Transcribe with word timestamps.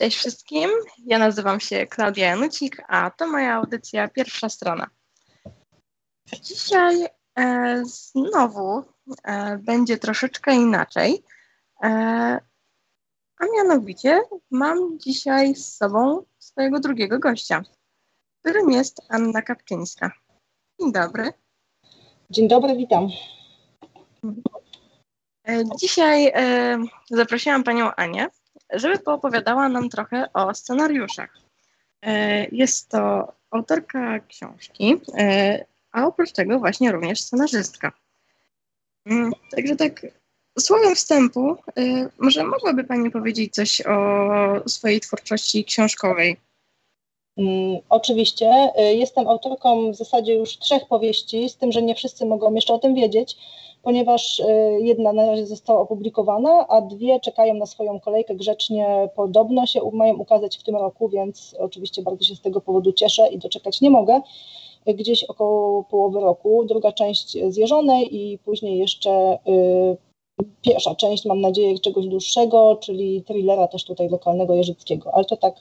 Cześć 0.00 0.16
wszystkim, 0.16 0.70
ja 1.06 1.18
nazywam 1.18 1.60
się 1.60 1.86
Klaudia 1.86 2.26
Janucik, 2.26 2.82
a 2.88 3.10
to 3.10 3.26
moja 3.26 3.54
audycja 3.54 4.08
Pierwsza 4.08 4.48
Strona. 4.48 4.86
Dzisiaj 6.42 7.06
e, 7.38 7.82
znowu 7.84 8.84
e, 9.24 9.58
będzie 9.58 9.98
troszeczkę 9.98 10.54
inaczej, 10.54 11.22
e, 11.82 11.88
a 13.38 13.44
mianowicie 13.56 14.20
mam 14.50 14.98
dzisiaj 14.98 15.54
z 15.54 15.76
sobą 15.76 16.24
swojego 16.38 16.80
drugiego 16.80 17.18
gościa, 17.18 17.62
którym 18.40 18.70
jest 18.70 19.00
Anna 19.08 19.42
Kapczyńska. 19.42 20.12
Dzień 20.80 20.92
dobry. 20.92 21.32
Dzień 22.30 22.48
dobry, 22.48 22.76
witam. 22.76 23.08
E, 25.48 25.64
dzisiaj 25.80 26.32
e, 26.34 26.78
zaprosiłam 27.10 27.64
panią 27.64 27.94
Anię, 27.94 28.28
żeby 28.72 28.98
poopowiadała 28.98 29.68
nam 29.68 29.88
trochę 29.88 30.32
o 30.32 30.54
scenariuszach. 30.54 31.38
E, 32.02 32.44
jest 32.44 32.88
to 32.88 33.32
autorka 33.50 34.20
książki, 34.20 34.96
e, 35.18 35.64
a 35.92 36.06
oprócz 36.06 36.32
tego 36.32 36.58
właśnie 36.58 36.92
również 36.92 37.20
scenarzystka. 37.20 37.92
Mm, 39.06 39.32
Także 39.56 39.76
tak 39.76 40.06
słowem 40.58 40.94
wstępu, 40.94 41.56
e, 41.78 42.08
może 42.18 42.44
mogłaby 42.44 42.84
Pani 42.84 43.10
powiedzieć 43.10 43.54
coś 43.54 43.80
o 43.80 44.68
swojej 44.68 45.00
twórczości 45.00 45.64
książkowej? 45.64 46.36
Mm, 47.38 47.78
Oczywiście. 47.88 48.50
Jestem 48.76 49.28
autorką 49.28 49.92
w 49.92 49.96
zasadzie 49.96 50.34
już 50.34 50.58
trzech 50.58 50.88
powieści, 50.88 51.48
z 51.48 51.56
tym, 51.56 51.72
że 51.72 51.82
nie 51.82 51.94
wszyscy 51.94 52.26
mogą 52.26 52.54
jeszcze 52.54 52.74
o 52.74 52.78
tym 52.78 52.94
wiedzieć, 52.94 53.36
ponieważ 53.82 54.40
y, 54.40 54.44
jedna 54.80 55.12
na 55.12 55.26
razie 55.26 55.46
została 55.46 55.80
opublikowana, 55.80 56.66
a 56.68 56.80
dwie 56.80 57.20
czekają 57.20 57.54
na 57.54 57.66
swoją 57.66 58.00
kolejkę 58.00 58.34
grzecznie. 58.34 59.08
Podobno 59.16 59.66
się 59.66 59.80
mają 59.92 60.16
ukazać 60.16 60.58
w 60.58 60.62
tym 60.62 60.76
roku, 60.76 61.08
więc 61.08 61.56
oczywiście 61.58 62.02
bardzo 62.02 62.24
się 62.24 62.34
z 62.34 62.40
tego 62.40 62.60
powodu 62.60 62.92
cieszę 62.92 63.28
i 63.28 63.38
doczekać 63.38 63.80
nie 63.80 63.90
mogę. 63.90 64.20
Gdzieś 64.86 65.24
około 65.24 65.84
połowy 65.84 66.20
roku. 66.20 66.64
Druga 66.64 66.92
część 66.92 67.38
Zjeżonej 67.48 68.16
i 68.16 68.38
później 68.38 68.78
jeszcze 68.78 69.38
y, 69.48 69.96
pierwsza 70.62 70.94
część, 70.94 71.24
mam 71.24 71.40
nadzieję, 71.40 71.78
czegoś 71.78 72.06
dłuższego, 72.06 72.78
czyli 72.80 73.22
thrillera 73.22 73.68
też 73.68 73.84
tutaj 73.84 74.08
lokalnego 74.08 74.54
jeżyckiego, 74.54 75.14
ale 75.14 75.24
to 75.24 75.36
tak 75.36 75.54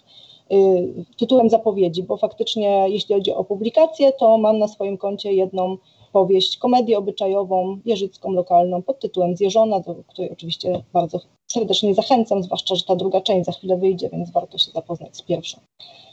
y, 0.52 1.06
tytułem 1.18 1.50
zapowiedzi, 1.50 2.04
bo 2.04 2.18
faktycznie 2.18 2.86
jeśli 2.90 3.16
chodzi 3.16 3.34
o 3.34 3.44
publikację, 3.44 4.12
to 4.12 4.38
mam 4.38 4.60
na 4.60 4.68
swoim 4.68 4.98
koncie 4.98 5.34
jedną 5.34 5.78
powieść, 6.12 6.58
komedię 6.58 6.98
obyczajową, 6.98 7.80
jeżycką, 7.86 8.32
lokalną 8.32 8.82
pod 8.82 9.00
tytułem 9.00 9.36
Zjeżona, 9.38 9.80
do 9.80 9.96
której 10.08 10.32
oczywiście 10.32 10.84
bardzo 10.94 11.20
serdecznie 11.52 11.94
zachęcam, 11.94 12.44
zwłaszcza, 12.44 12.76
że 12.76 12.84
ta 12.84 12.96
druga 12.96 13.22
część 13.22 13.46
za 13.46 13.52
chwilę 13.52 13.78
wyjdzie, 13.78 14.10
więc 14.10 14.32
warto 14.32 14.58
się 14.58 14.72
zapoznać 14.72 15.18
z 15.18 15.22
pierwszą. 15.22 15.60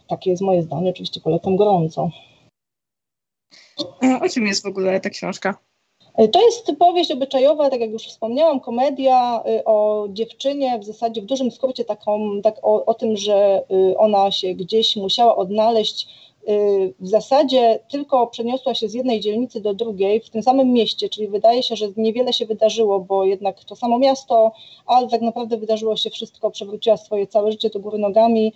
Takie 0.09 0.31
jest 0.31 0.43
moje 0.43 0.63
zdanie, 0.63 0.91
oczywiście 0.91 1.21
polecam 1.21 1.57
gorąco. 1.57 2.11
E, 4.03 4.21
O 4.23 4.29
czym 4.29 4.47
jest 4.47 4.63
w 4.63 4.67
ogóle 4.67 5.01
ta 5.01 5.11
książka? 5.11 5.59
Y, 6.21 6.29
To 6.29 6.45
jest 6.45 6.73
powieść 6.79 7.11
obyczajowa, 7.11 7.71
tak 7.71 7.81
jak 7.81 7.91
już 7.91 8.07
wspomniałam, 8.07 8.61
komedia 8.61 9.43
y, 9.49 9.65
o 9.65 10.07
dziewczynie, 10.11 10.79
w 10.79 10.85
zasadzie 10.85 11.23
w 11.23 11.27
dużym 11.27 11.51
skrócie 11.51 11.85
taką, 11.85 12.41
tak 12.43 12.57
o, 12.63 12.85
o 12.85 12.95
tym, 12.95 13.17
że 13.17 13.63
ona 13.97 14.31
się 14.31 14.55
gdzieś 14.55 14.97
musiała 14.97 15.37
odnaleźć. 15.37 16.09
Y, 16.49 16.95
W 17.01 17.09
zasadzie 17.09 17.79
tylko 17.91 18.27
przeniosła 18.27 18.75
się 18.75 18.89
z 18.89 18.95
jednej 18.95 19.21
dzielnicy 19.21 19.61
do 19.61 19.75
drugiej 19.75 20.21
w 20.21 20.31
tym 20.31 20.43
samym 20.43 20.73
mieście, 20.73 21.09
czyli 21.09 21.29
wydaje 21.29 21.63
się, 21.63 21.77
że 21.77 21.87
niewiele 21.97 22.33
się 22.33 22.47
wydarzyło, 22.47 23.01
bo 23.01 23.25
jednak 23.25 23.65
to 23.65 23.77
samo 23.77 23.99
miasto, 23.99 24.53
ale 24.87 25.09
tak 25.09 25.21
naprawdę 25.23 25.57
wydarzyło 25.57 25.97
się 25.97 26.11
wszystko, 26.11 26.51
przewróciła 26.51 26.97
swoje 26.97 27.27
całe 27.27 27.53
życie 27.53 27.71
do 27.71 27.81
góry 27.81 27.99
nogami. 27.99 28.53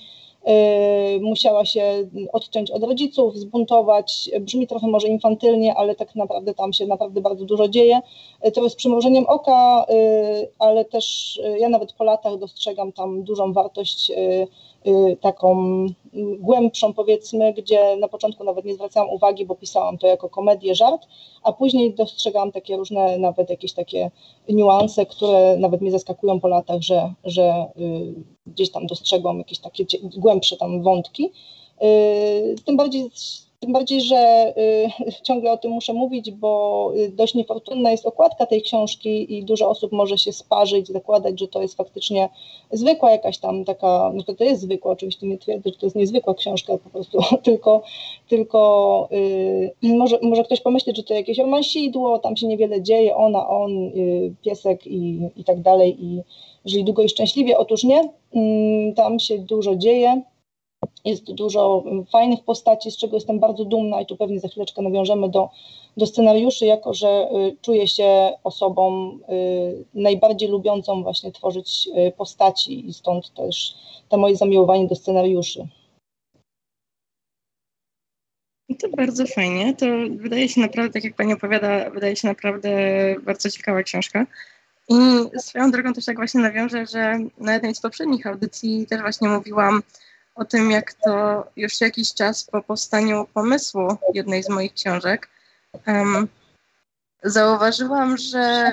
y, 1.16 1.20
Musiała 1.20 1.64
się 1.64 2.08
odciąć 2.32 2.70
od 2.70 2.84
rodziców, 2.84 3.36
zbuntować. 3.36 4.30
Brzmi 4.40 4.66
trochę 4.66 4.86
może 4.88 5.08
infantylnie, 5.08 5.74
ale 5.74 5.94
tak 5.94 6.14
naprawdę 6.14 6.54
tam 6.54 6.72
się 6.72 6.86
naprawdę 6.86 7.20
bardzo 7.20 7.44
dużo 7.44 7.68
dzieje. 7.68 8.00
Y, 8.46 8.52
To 8.52 8.64
jest 8.64 8.76
przymrużeniem 8.76 9.24
oka, 9.28 9.86
ale 10.58 10.84
też 10.84 11.40
ja 11.58 11.68
nawet 11.68 11.92
po 11.92 12.04
latach 12.04 12.38
dostrzegam 12.38 12.92
tam 12.92 13.22
dużą 13.22 13.52
wartość 13.52 14.12
taką 15.20 15.84
y, 15.86 16.36
głębszą 16.38 16.92
powiedzmy, 16.92 17.52
gdzie 17.52 17.96
na 17.96 18.08
początku 18.08 18.44
nawet 18.44 18.64
nie 18.64 18.74
zwracałam 18.74 19.10
uwagi, 19.10 19.46
bo 19.46 19.54
pisałam 19.54 19.98
to 19.98 20.06
jako 20.06 20.28
komedię, 20.28 20.74
żart, 20.74 21.06
a 21.42 21.52
później 21.52 21.94
dostrzegam 21.94 22.52
takie 22.52 22.76
różne 22.76 23.18
nawet 23.18 23.50
jakieś 23.50 23.72
takie 23.72 24.10
niuanse, 24.48 25.06
które 25.06 25.56
nawet 25.58 25.80
mnie 25.80 25.90
zaskakują 25.90 26.40
po 26.40 26.48
latach, 26.48 26.80
że, 26.80 27.12
że 27.24 27.66
y, 27.78 28.14
gdzieś 28.46 28.70
tam 28.70 28.86
dostrzegłam 28.86 29.38
jakieś 29.38 29.58
takie 29.58 29.84
głębsze 30.02 30.56
tam 30.56 30.82
wątki. 30.82 31.30
Y, 31.82 32.54
Tym 32.64 32.76
bardziej, 32.76 33.10
tym 33.60 33.72
bardziej, 33.72 34.00
że 34.00 34.52
y, 35.08 35.22
ciągle 35.22 35.52
o 35.52 35.56
tym 35.56 35.70
muszę 35.70 35.92
mówić, 35.92 36.30
bo 36.30 36.92
y, 36.96 37.12
dość 37.12 37.34
niefortunna 37.34 37.90
jest 37.90 38.06
okładka 38.06 38.46
tej 38.46 38.62
książki 38.62 39.38
i 39.38 39.44
dużo 39.44 39.70
osób 39.70 39.92
może 39.92 40.18
się 40.18 40.32
sparzyć, 40.32 40.88
zakładać, 40.88 41.40
że 41.40 41.48
to 41.48 41.62
jest 41.62 41.76
faktycznie 41.76 42.28
zwykła 42.72 43.10
jakaś 43.10 43.38
tam 43.38 43.64
taka, 43.64 44.10
no 44.14 44.22
to, 44.22 44.34
to 44.34 44.44
jest 44.44 44.62
zwykła, 44.62 44.92
oczywiście 44.92 45.26
nie 45.26 45.38
twierdzę, 45.38 45.70
że 45.70 45.76
to 45.76 45.86
jest 45.86 45.96
niezwykła 45.96 46.34
książka 46.34 46.78
po 46.78 46.90
prostu, 46.90 47.18
tylko, 47.42 47.82
tylko 48.28 49.08
y, 49.12 49.72
może, 49.82 50.18
może 50.22 50.44
ktoś 50.44 50.60
pomyśleć, 50.60 50.96
że 50.96 51.02
to 51.02 51.14
jakieś 51.14 51.38
romansidło, 51.38 52.18
tam 52.18 52.36
się 52.36 52.46
niewiele 52.46 52.82
dzieje, 52.82 53.16
ona, 53.16 53.48
on, 53.48 53.70
piesek 54.42 54.86
i, 54.86 55.20
i 55.36 55.44
tak 55.44 55.60
dalej 55.60 56.04
i 56.04 56.20
żyli 56.64 56.84
długo 56.84 57.02
i 57.02 57.08
szczęśliwie. 57.08 57.58
Otóż 57.58 57.84
nie, 57.84 58.08
mm, 58.34 58.94
tam 58.94 59.18
się 59.18 59.38
dużo 59.38 59.76
dzieje. 59.76 60.22
Jest 61.04 61.32
dużo 61.32 61.82
mm, 61.86 62.06
fajnych 62.06 62.44
postaci, 62.44 62.90
z 62.90 62.96
czego 62.96 63.16
jestem 63.16 63.38
bardzo 63.38 63.64
dumna 63.64 64.00
i 64.00 64.06
tu 64.06 64.16
pewnie 64.16 64.40
za 64.40 64.48
chwileczkę 64.48 64.82
nawiążemy 64.82 65.28
do, 65.28 65.48
do 65.96 66.06
scenariuszy, 66.06 66.66
jako 66.66 66.94
że 66.94 67.08
y, 67.08 67.56
czuję 67.62 67.88
się 67.88 68.32
osobą 68.44 69.10
y, 69.28 69.84
najbardziej 69.94 70.48
lubiącą 70.48 71.02
właśnie 71.02 71.32
tworzyć 71.32 71.88
y, 72.08 72.12
postaci 72.12 72.88
i 72.88 72.92
stąd 72.92 73.34
też 73.34 73.74
to 74.08 74.18
moje 74.18 74.36
zamiłowanie 74.36 74.86
do 74.86 74.94
scenariuszy. 74.94 75.68
No 78.68 78.76
To 78.80 78.88
bardzo 78.88 79.26
fajnie. 79.26 79.74
To 79.76 79.86
wydaje 80.16 80.48
się 80.48 80.60
naprawdę, 80.60 80.92
tak 80.92 81.04
jak 81.04 81.16
Pani 81.16 81.32
opowiada, 81.32 81.90
wydaje 81.90 82.16
się 82.16 82.28
naprawdę 82.28 82.70
bardzo 83.22 83.50
ciekawa 83.50 83.82
książka. 83.82 84.26
I 84.88 84.94
swoją 85.38 85.70
drogą 85.70 85.92
też 85.92 86.04
tak 86.04 86.16
właśnie 86.16 86.40
nawiążę, 86.40 86.86
że 86.86 87.18
na 87.38 87.54
jednej 87.54 87.74
z 87.74 87.80
poprzednich 87.80 88.26
audycji 88.26 88.86
też 88.86 89.00
właśnie 89.00 89.28
mówiłam 89.28 89.82
o 90.40 90.44
tym, 90.44 90.70
jak 90.70 90.94
to 90.94 91.46
już 91.56 91.80
jakiś 91.80 92.14
czas 92.14 92.44
po 92.44 92.62
powstaniu 92.62 93.26
pomysłu 93.34 93.96
jednej 94.14 94.42
z 94.42 94.48
moich 94.48 94.74
książek 94.74 95.28
em, 95.86 96.28
zauważyłam, 97.22 98.16
że 98.16 98.72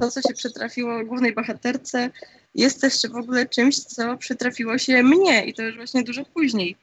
to, 0.00 0.10
co 0.10 0.20
się 0.20 0.34
przytrafiło 0.34 1.04
głównej 1.04 1.34
bohaterce, 1.34 2.10
jest 2.54 2.80
też 2.80 3.02
w 3.10 3.16
ogóle 3.16 3.46
czymś, 3.46 3.76
co 3.78 4.16
przytrafiło 4.16 4.78
się 4.78 5.02
mnie 5.02 5.44
i 5.44 5.54
to 5.54 5.62
już 5.62 5.76
właśnie 5.76 6.02
dużo 6.02 6.24
później. 6.24 6.76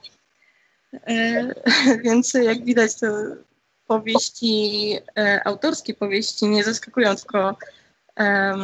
E, 0.94 1.54
Więc 2.04 2.34
jak 2.34 2.66
widać, 2.66 2.96
to 2.96 3.08
powieści, 3.88 4.98
e, 5.18 5.48
autorskie 5.48 5.94
powieści 5.94 6.46
nie 6.46 6.64
zaskakują, 6.64 7.16
tylko 7.16 7.58
em, 8.16 8.60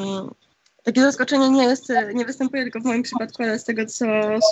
takie 0.84 1.02
zaskoczenie 1.02 1.50
nie 1.50 1.64
jest, 1.64 1.94
nie 2.14 2.25
występuje 2.25 2.64
tylko 2.64 2.80
w 2.80 2.86
moim 2.86 3.03
przypadku, 3.03 3.44
ale 3.44 3.59
z 3.59 3.64
tego, 3.64 3.86
co 3.86 4.06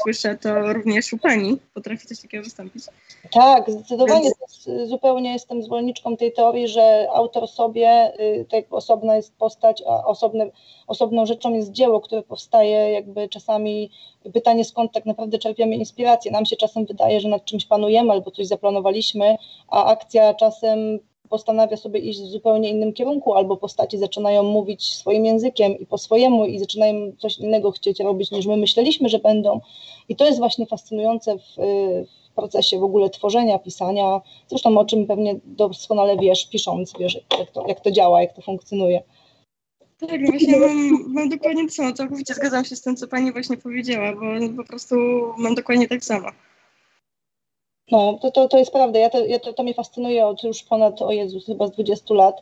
słyszę, 0.03 0.37
to 0.37 0.73
również 0.73 1.13
u 1.13 1.17
Pani 1.17 1.57
potrafi 1.73 2.07
coś 2.07 2.19
takiego 2.21 2.43
wystąpić. 2.43 2.83
Tak, 3.31 3.71
zdecydowanie 3.71 4.23
Więc- 4.23 4.63
to 4.65 4.87
zupełnie 4.87 5.33
jestem 5.33 5.63
zwolenniczką 5.63 6.17
tej 6.17 6.33
teorii, 6.33 6.67
że 6.67 7.07
autor 7.13 7.47
sobie, 7.47 8.13
y, 8.19 8.45
tak 8.45 8.53
jakby 8.53 8.75
osobna 8.75 9.15
jest 9.15 9.35
postać, 9.35 9.83
a 9.87 10.05
osobne, 10.05 10.47
osobną 10.87 11.25
rzeczą 11.25 11.53
jest 11.53 11.71
dzieło, 11.71 12.01
które 12.01 12.23
powstaje 12.23 12.91
jakby 12.91 13.29
czasami 13.29 13.91
pytanie 14.33 14.65
skąd 14.65 14.91
tak 14.91 15.05
naprawdę 15.05 15.37
czerpiemy 15.39 15.75
inspirację. 15.75 16.31
Nam 16.31 16.45
się 16.45 16.55
czasem 16.55 16.85
wydaje, 16.85 17.19
że 17.19 17.29
nad 17.29 17.45
czymś 17.45 17.65
panujemy 17.65 18.11
albo 18.11 18.31
coś 18.31 18.47
zaplanowaliśmy, 18.47 19.37
a 19.67 19.85
akcja 19.85 20.33
czasem 20.33 20.99
postanawia 21.29 21.77
sobie 21.77 21.99
iść 21.99 22.21
w 22.21 22.25
zupełnie 22.25 22.69
innym 22.69 22.93
kierunku, 22.93 23.33
albo 23.33 23.57
postaci 23.57 23.97
zaczynają 23.97 24.43
mówić 24.43 24.93
swoim 24.95 25.25
językiem 25.25 25.79
i 25.79 25.85
po 25.85 25.97
swojemu 25.97 26.45
i 26.45 26.59
zaczynają 26.59 27.11
coś 27.17 27.37
innego 27.37 27.71
chcieć 27.71 27.99
robić 27.99 28.31
niż 28.31 28.45
my 28.45 28.57
myśleliśmy, 28.57 29.09
że 29.09 29.19
będą. 29.19 29.59
I 30.09 30.15
to 30.15 30.25
jest 30.25 30.39
właśnie 30.39 30.65
fascynujące 30.65 31.37
w, 31.37 31.55
w 32.31 32.35
procesie 32.35 32.79
w 32.79 32.83
ogóle 32.83 33.09
tworzenia, 33.09 33.59
pisania, 33.59 34.21
zresztą 34.47 34.77
o 34.77 34.85
czym 34.85 35.07
pewnie 35.07 35.39
doskonale 35.45 36.17
wiesz, 36.17 36.49
pisząc, 36.49 36.93
wiesz, 36.99 37.19
jak 37.39 37.51
to, 37.51 37.67
jak 37.67 37.79
to 37.79 37.91
działa, 37.91 38.21
jak 38.21 38.33
to 38.33 38.41
funkcjonuje. 38.41 39.03
Tak, 39.99 40.25
właśnie 40.25 40.57
mam, 40.59 41.13
mam 41.13 41.29
dokładnie 41.29 41.67
to 41.67 41.73
samo. 41.73 41.93
Całkowicie 41.93 42.33
zgadzam 42.33 42.65
się 42.65 42.75
z 42.75 42.81
tym, 42.81 42.95
co 42.95 43.07
Pani 43.07 43.31
właśnie 43.31 43.57
powiedziała, 43.57 44.13
bo 44.15 44.55
po 44.63 44.67
prostu 44.67 44.95
mam 45.37 45.55
dokładnie 45.55 45.87
tak 45.87 46.03
samo. 46.03 46.27
No, 47.91 48.19
to, 48.21 48.31
to, 48.31 48.47
to 48.47 48.57
jest 48.57 48.71
prawda. 48.71 48.99
Ja 48.99 49.09
to, 49.09 49.25
ja 49.25 49.39
to, 49.39 49.53
to 49.53 49.63
mnie 49.63 49.73
fascynuje 49.73 50.25
od 50.25 50.43
już 50.43 50.63
ponad, 50.63 51.01
o 51.01 51.11
Jezus, 51.11 51.45
chyba 51.45 51.67
z 51.67 51.71
20 51.71 52.13
lat. 52.13 52.41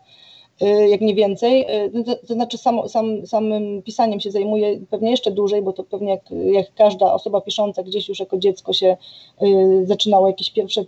Y, 0.61 0.89
jak 0.89 1.01
nie 1.01 1.15
więcej. 1.15 1.65
Y, 1.95 2.03
to, 2.03 2.15
to 2.27 2.33
znaczy 2.33 2.57
sam, 2.57 2.89
sam, 2.89 3.27
samym 3.27 3.81
pisaniem 3.81 4.19
się 4.19 4.31
zajmuje 4.31 4.79
pewnie 4.89 5.11
jeszcze 5.11 5.31
dłużej, 5.31 5.61
bo 5.61 5.73
to 5.73 5.83
pewnie 5.83 6.09
jak, 6.09 6.21
jak 6.51 6.73
każda 6.73 7.13
osoba 7.13 7.41
pisząca 7.41 7.83
gdzieś 7.83 8.09
już 8.09 8.19
jako 8.19 8.37
dziecko 8.37 8.73
się 8.73 8.97
y, 9.41 9.85
zaczynało 9.85 10.27
jakieś 10.27 10.51
pierwsze 10.51 10.81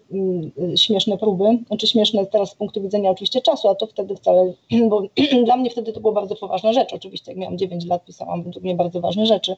y, 0.73 0.77
śmieszne 0.77 1.17
próby, 1.17 1.57
znaczy 1.67 1.87
śmieszne 1.87 2.25
teraz 2.25 2.51
z 2.51 2.55
punktu 2.55 2.81
widzenia 2.81 3.11
oczywiście 3.11 3.41
czasu, 3.41 3.69
a 3.69 3.75
to 3.75 3.87
wtedy 3.87 4.15
wcale, 4.15 4.53
bo 4.89 5.03
dla 5.45 5.57
mnie 5.57 5.69
wtedy 5.69 5.93
to 5.93 5.99
była 5.99 6.13
bardzo 6.13 6.35
poważna 6.35 6.73
rzecz, 6.73 6.93
oczywiście 6.93 7.31
jak 7.31 7.39
miałam 7.39 7.57
9 7.57 7.85
lat 7.85 8.05
pisałam 8.05 8.43
według 8.43 8.63
mnie 8.63 8.75
bardzo 8.75 9.01
ważne 9.01 9.25
rzeczy, 9.25 9.55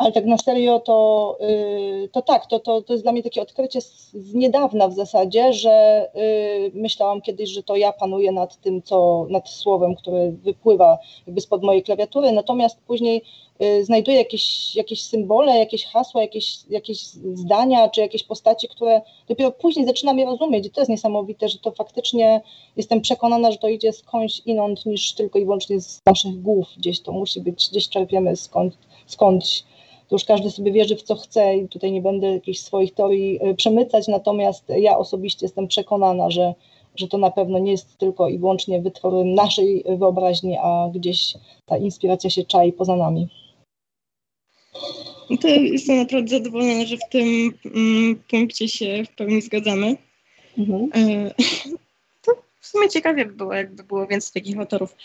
ale 0.00 0.12
tak 0.12 0.26
na 0.26 0.38
serio 0.38 0.80
to, 0.80 1.38
y, 1.40 2.08
to 2.12 2.22
tak, 2.22 2.46
to, 2.46 2.60
to, 2.60 2.82
to 2.82 2.92
jest 2.92 3.04
dla 3.04 3.12
mnie 3.12 3.22
takie 3.22 3.42
odkrycie 3.42 3.80
z, 3.80 4.12
niedawna 4.34 4.88
w 4.88 4.94
zasadzie, 4.94 5.52
że 5.52 6.08
y, 6.16 6.70
myślałam 6.74 7.20
kiedyś, 7.20 7.50
że 7.50 7.62
to 7.62 7.76
ja 7.76 7.92
panuję 7.92 8.32
nad 8.32 8.60
tym, 8.60 8.82
co, 8.82 9.26
nad 9.30 9.48
słowem, 9.48 9.96
które 9.96 10.30
wypływa 10.30 10.98
jakby 11.26 11.40
spod 11.40 11.62
mojej 11.62 11.82
klawiatury, 11.82 12.32
natomiast 12.32 12.80
później 12.86 13.22
y, 13.62 13.84
znajduję 13.84 14.16
jakieś, 14.16 14.76
jakieś 14.76 15.02
symbole, 15.02 15.58
jakieś 15.58 15.84
hasła, 15.84 16.20
jakieś, 16.20 16.58
jakieś 16.70 17.02
zdania, 17.34 17.88
czy 17.88 18.00
jakieś 18.00 18.22
postaci, 18.22 18.68
które 18.68 19.02
dopiero 19.28 19.50
później 19.50 19.86
zaczynam 19.86 20.18
je 20.18 20.26
rozumieć. 20.26 20.66
I 20.66 20.70
to 20.70 20.80
jest 20.80 20.90
niesamowite, 20.90 21.48
że 21.48 21.58
to 21.58 21.70
faktycznie 21.70 22.40
jestem 22.76 23.00
przekonana, 23.00 23.52
że 23.52 23.58
to 23.58 23.68
idzie 23.68 23.92
skądś 23.92 24.42
inąd 24.46 24.86
niż 24.86 25.12
tylko 25.12 25.38
i 25.38 25.44
wyłącznie 25.44 25.80
z 25.80 25.98
naszych 26.06 26.42
głów, 26.42 26.68
gdzieś 26.76 27.00
to 27.00 27.12
musi 27.12 27.40
być, 27.40 27.68
gdzieś 27.70 27.88
czerpiemy 27.88 28.36
skąd, 28.36 28.74
skądś 29.06 29.64
to 30.10 30.14
już 30.14 30.24
każdy 30.24 30.50
sobie 30.50 30.72
wierzy 30.72 30.96
w 30.96 31.02
co 31.02 31.16
chce 31.16 31.56
i 31.56 31.68
tutaj 31.68 31.92
nie 31.92 32.02
będę 32.02 32.26
jakichś 32.26 32.58
swoich 32.58 32.94
teorii 32.94 33.38
e, 33.42 33.54
przemycać, 33.54 34.08
natomiast 34.08 34.64
ja 34.68 34.98
osobiście 34.98 35.46
jestem 35.46 35.68
przekonana, 35.68 36.30
że, 36.30 36.54
że 36.96 37.08
to 37.08 37.18
na 37.18 37.30
pewno 37.30 37.58
nie 37.58 37.70
jest 37.70 37.98
tylko 37.98 38.28
i 38.28 38.38
wyłącznie 38.38 38.82
wytworem 38.82 39.34
naszej 39.34 39.84
wyobraźni, 39.98 40.56
a 40.62 40.90
gdzieś 40.94 41.34
ta 41.66 41.76
inspiracja 41.76 42.30
się 42.30 42.44
czai 42.44 42.72
poza 42.72 42.96
nami. 42.96 43.28
No 45.30 45.36
to 45.36 45.48
jestem 45.48 45.96
naprawdę 45.96 46.28
zadowolona, 46.28 46.84
że 46.84 46.96
w 46.96 47.08
tym 47.10 47.54
mm, 47.74 48.22
punkcie 48.30 48.68
się 48.68 49.04
w 49.04 49.14
pełni 49.14 49.42
zgadzamy. 49.42 49.96
Mhm. 50.58 50.90
E, 50.94 51.34
to 52.24 52.32
w 52.60 52.66
sumie 52.66 52.88
ciekawie 52.88 53.26
by 53.26 53.32
było, 53.32 53.54
jakby 53.54 53.84
było 53.84 54.06
więcej 54.06 54.42
takich 54.42 54.58
autorów. 54.58 54.96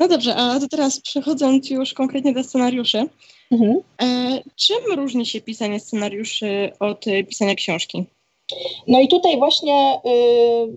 No 0.00 0.08
dobrze, 0.08 0.36
a 0.36 0.60
to 0.60 0.68
teraz 0.68 1.00
przechodząc 1.00 1.70
już 1.70 1.94
konkretnie 1.94 2.32
do 2.32 2.44
scenariuszy, 2.44 3.08
Mhm. 3.50 3.80
E, 4.02 4.42
czym 4.56 4.96
różni 4.96 5.26
się 5.26 5.40
pisanie 5.40 5.80
scenariuszy 5.80 6.70
od 6.80 7.04
pisania 7.28 7.54
książki? 7.54 8.04
No 8.86 9.00
i 9.00 9.08
tutaj 9.08 9.38
właśnie, 9.38 10.00
y, 10.06 10.68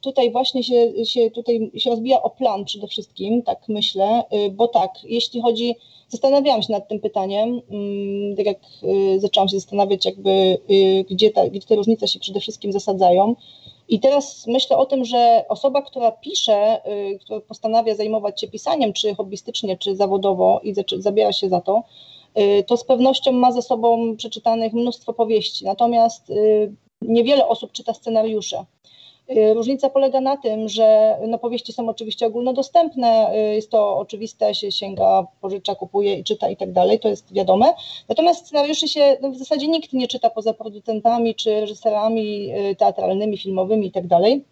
tutaj 0.00 0.30
właśnie 0.30 0.62
się, 0.62 1.04
się, 1.04 1.30
tutaj 1.30 1.70
się 1.76 1.90
rozbija 1.90 2.22
o 2.22 2.30
plan 2.30 2.64
przede 2.64 2.86
wszystkim, 2.86 3.42
tak 3.42 3.58
myślę, 3.68 4.22
y, 4.32 4.50
bo 4.50 4.68
tak, 4.68 4.90
jeśli 5.04 5.40
chodzi, 5.40 5.74
zastanawiałam 6.08 6.62
się 6.62 6.72
nad 6.72 6.88
tym 6.88 7.00
pytaniem, 7.00 7.60
mm, 7.70 8.36
tak 8.36 8.46
jak 8.46 8.58
y, 8.82 9.20
zaczęłam 9.20 9.48
się 9.48 9.56
zastanawiać 9.56 10.04
jakby, 10.04 10.58
gdzie, 11.10 11.30
ta, 11.30 11.48
gdzie 11.48 11.66
te 11.66 11.76
różnice 11.76 12.08
się 12.08 12.18
przede 12.18 12.40
wszystkim 12.40 12.72
zasadzają. 12.72 13.34
I 13.88 14.00
teraz 14.00 14.46
myślę 14.46 14.76
o 14.76 14.86
tym, 14.86 15.04
że 15.04 15.44
osoba, 15.48 15.82
która 15.82 16.12
pisze, 16.12 16.80
która 17.20 17.40
postanawia 17.40 17.94
zajmować 17.94 18.40
się 18.40 18.48
pisaniem, 18.48 18.92
czy 18.92 19.14
hobbystycznie, 19.14 19.76
czy 19.76 19.96
zawodowo 19.96 20.60
i 20.62 20.74
zabiera 20.98 21.32
się 21.32 21.48
za 21.48 21.60
to, 21.60 21.82
to 22.66 22.76
z 22.76 22.84
pewnością 22.84 23.32
ma 23.32 23.52
ze 23.52 23.62
sobą 23.62 24.16
przeczytanych 24.16 24.72
mnóstwo 24.72 25.12
powieści. 25.12 25.64
Natomiast 25.64 26.32
niewiele 27.02 27.48
osób 27.48 27.72
czyta 27.72 27.94
scenariusze. 27.94 28.64
Y, 29.30 29.54
różnica 29.54 29.90
polega 29.90 30.20
na 30.20 30.36
tym, 30.36 30.68
że 30.68 31.16
no, 31.28 31.38
powieści 31.38 31.72
są 31.72 31.88
oczywiście 31.88 32.26
ogólnodostępne, 32.26 33.32
y, 33.34 33.54
jest 33.54 33.70
to 33.70 33.98
oczywiste, 33.98 34.54
się 34.54 34.72
sięga, 34.72 35.26
pożycza, 35.40 35.74
kupuje 35.74 36.14
i 36.14 36.24
czyta 36.24 36.48
i 36.48 36.56
tak 36.56 36.72
dalej, 36.72 37.00
to 37.00 37.08
jest 37.08 37.32
wiadome. 37.32 37.74
Natomiast 38.08 38.46
scenariuszy 38.46 38.88
się 38.88 39.16
no, 39.22 39.30
w 39.30 39.36
zasadzie 39.36 39.68
nikt 39.68 39.92
nie 39.92 40.08
czyta 40.08 40.30
poza 40.30 40.54
producentami 40.54 41.34
czy 41.34 41.60
reżyserami 41.60 42.54
y, 42.70 42.76
teatralnymi, 42.76 43.38
filmowymi 43.38 43.86
i 43.86 43.92
tak 43.92 44.06
dalej 44.06 44.44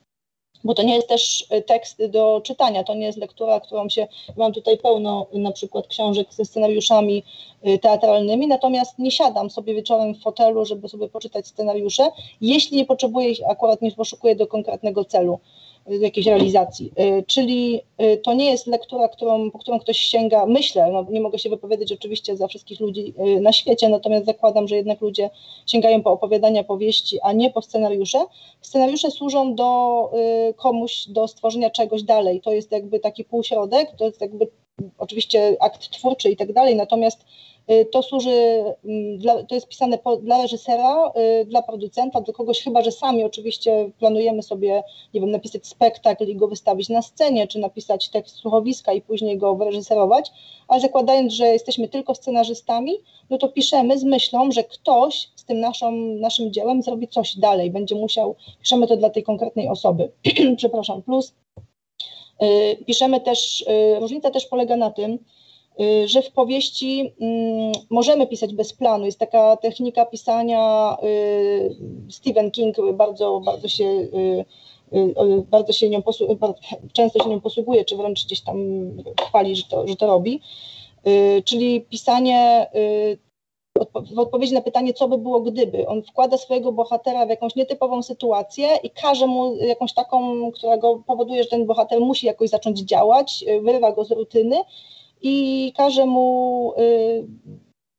bo 0.65 0.75
to 0.75 0.83
nie 0.83 0.95
jest 0.95 1.09
też 1.09 1.47
y, 1.53 1.63
tekst 1.63 2.07
do 2.07 2.41
czytania, 2.45 2.85
to 2.85 2.95
nie 2.95 3.07
jest 3.07 3.19
lektura, 3.19 3.61
którą 3.61 3.89
się, 3.89 4.07
mam 4.37 4.53
tutaj 4.53 4.79
pełno 4.79 5.27
na 5.33 5.53
przykład 5.53 5.87
książek 5.87 6.35
ze 6.35 6.45
scenariuszami 6.45 7.23
y, 7.67 7.79
teatralnymi, 7.79 8.47
natomiast 8.47 8.99
nie 8.99 9.11
siadam 9.11 9.51
sobie 9.51 9.75
wieczorem 9.75 10.15
w 10.15 10.23
fotelu, 10.23 10.65
żeby 10.65 10.89
sobie 10.89 11.09
poczytać 11.09 11.47
scenariusze, 11.47 12.11
jeśli 12.41 12.77
nie 12.77 12.85
potrzebuję 12.85 13.31
ich, 13.31 13.51
akurat 13.51 13.83
nie 13.83 13.93
poszukuję 13.93 14.37
do 14.37 14.47
konkretnego 14.47 15.05
celu 15.05 15.39
jakiejś 15.87 16.27
realizacji. 16.27 16.93
Y, 17.01 17.25
czyli 17.27 17.81
y, 18.03 18.17
to 18.17 18.35
nie 18.35 18.51
jest 18.51 18.67
lektura, 18.67 19.09
którą, 19.09 19.51
po 19.51 19.59
którą 19.59 19.81
ktoś 19.81 19.99
sięga, 19.99 20.47
myślę, 20.47 20.91
no 20.93 21.07
nie 21.11 21.21
mogę 21.21 21.39
się 21.39 21.51
wypowiadać 21.51 21.93
oczywiście 21.93 22.37
za 22.37 22.49
wszystkich 22.49 22.81
ludzi 22.81 23.15
y, 23.37 23.41
na 23.41 23.53
świecie, 23.53 23.89
natomiast 23.89 24.27
zakładam, 24.27 24.69
że 24.69 24.77
jednak 24.77 25.01
ludzie 25.01 25.31
sięgają 25.67 26.03
po 26.03 26.13
opowiadania, 26.13 26.65
powieści, 26.65 27.21
a 27.23 27.33
nie 27.33 27.51
po 27.51 27.63
scenariusze. 27.63 28.25
Scenariusze 28.61 29.11
służą 29.11 29.55
do 29.55 30.11
komuś, 30.57 31.07
do 31.09 31.29
stworzenia 31.29 31.71
czegoś 31.71 32.03
dalej. 32.03 32.41
To 32.41 32.53
jest 32.53 32.73
jakby 32.73 33.01
taki 33.01 33.25
półśrodek, 33.25 33.93
to 33.97 34.05
jest 34.05 34.21
jakby 34.21 34.49
oczywiście 34.99 35.57
akt 35.61 35.91
twórczy 35.91 36.31
i 36.31 36.37
tak 36.37 36.53
dalej, 36.53 36.77
natomiast 36.77 37.25
to 37.93 38.03
służy, 38.03 38.65
mm, 38.85 39.47
to 39.49 39.55
jest 39.55 39.69
pisane 39.69 39.99
dla 40.23 40.43
reżysera, 40.43 41.13
y, 41.41 41.45
dla 41.45 41.63
producenta, 41.63 42.21
dla 42.21 42.35
kogoś, 42.35 42.63
chyba 42.63 42.83
że 42.83 42.93
sami 42.93 43.25
oczywiście 43.25 43.91
planujemy 43.99 44.43
sobie, 44.43 44.83
nie 45.15 45.21
wiem, 45.21 45.31
napisać 45.31 45.67
spektakl 45.67 46.25
i 46.25 46.37
go 46.37 46.49
wystawić 46.49 46.89
na 46.89 47.03
scenie, 47.03 47.47
czy 47.47 47.59
napisać 47.59 48.09
tekst 48.09 48.37
słuchowiska 48.37 48.93
i 48.93 49.03
później 49.03 49.39
go 49.39 49.55
wyreżyserować, 49.55 50.33
ale 50.69 50.81
zakładając, 50.81 51.33
że 51.33 51.47
jesteśmy 51.47 51.89
tylko 51.89 52.15
scenarzystami, 52.15 52.93
no 53.31 53.39
to 53.39 53.49
piszemy 53.49 53.99
z 53.99 54.05
myślą, 54.05 54.53
że 54.53 54.65
ktoś 54.65 55.31
z 55.37 55.45
tym 55.45 55.61
naszą, 55.61 55.93
naszym 55.93 56.53
dziełem 56.53 56.83
zrobi 56.83 57.09
coś 57.09 57.37
dalej, 57.37 57.71
będzie 57.71 57.95
musiał, 57.95 58.35
piszemy 58.61 58.87
to 58.87 58.97
dla 58.97 59.11
tej 59.11 59.23
konkretnej 59.23 59.69
osoby, 59.69 60.11
przepraszam, 60.57 61.03
plus 61.03 61.35
y, 62.43 62.85
piszemy 62.87 63.21
też, 63.21 63.65
różnica 64.01 64.31
też 64.31 64.47
polega 64.47 64.77
na 64.77 64.91
tym, 64.91 65.19
Y, 65.19 65.44
że 66.07 66.23
w 66.23 66.33
powieści 66.33 67.15
mm, 67.21 67.73
możemy 67.91 68.27
pisać 68.27 68.55
bez 68.55 68.73
planu. 68.73 69.05
Jest 69.05 69.19
taka 69.19 69.57
technika 69.57 70.07
pisania, 70.07 70.97
y, 71.03 71.77
Stephen 72.11 72.51
King 72.51 72.77
bardzo, 72.93 73.41
bardzo 73.45 73.69
się 73.69 73.85
y, 73.85 74.45
bardzo 75.51 75.73
się 75.73 75.89
nią 75.89 76.03
często 76.93 77.25
się 77.25 77.31
nią 77.31 77.41
posługuje, 77.41 77.85
czy 77.85 77.97
wręcz 77.97 78.25
gdzieś 78.25 78.41
tam 78.41 78.57
chwali, 79.29 79.57
że 79.57 79.63
to, 79.63 79.89
że 79.89 79.97
to 79.97 80.07
robi. 80.07 80.41
Czyli 81.45 81.81
pisanie 81.81 82.67
w 84.15 84.19
odpowiedzi 84.19 84.55
na 84.55 84.61
pytanie, 84.61 84.93
co 84.93 85.09
by 85.09 85.19
było 85.19 85.41
gdyby. 85.41 85.87
On 85.87 86.03
wkłada 86.03 86.39
swojego 86.39 86.73
bohatera 86.73 87.27
w 87.27 87.31
jakąś 87.31 87.55
nietypową 87.55 88.03
sytuację 88.03 88.69
i 88.83 88.91
każe 88.91 89.27
mu 89.27 89.57
jakąś 89.57 89.93
taką, 89.93 90.53
która 90.53 90.77
go 90.77 91.03
powoduje, 91.07 91.43
że 91.43 91.49
ten 91.49 91.67
bohater 91.67 92.01
musi 92.01 92.27
jakoś 92.27 92.51
zacząć 92.51 92.81
działać, 92.81 93.45
wyrywa 93.63 93.93
go 93.93 94.05
z 94.05 94.11
rutyny 94.11 94.57
i 95.27 95.73
każe 95.77 96.07
mu 96.07 96.73
y, 96.79 97.27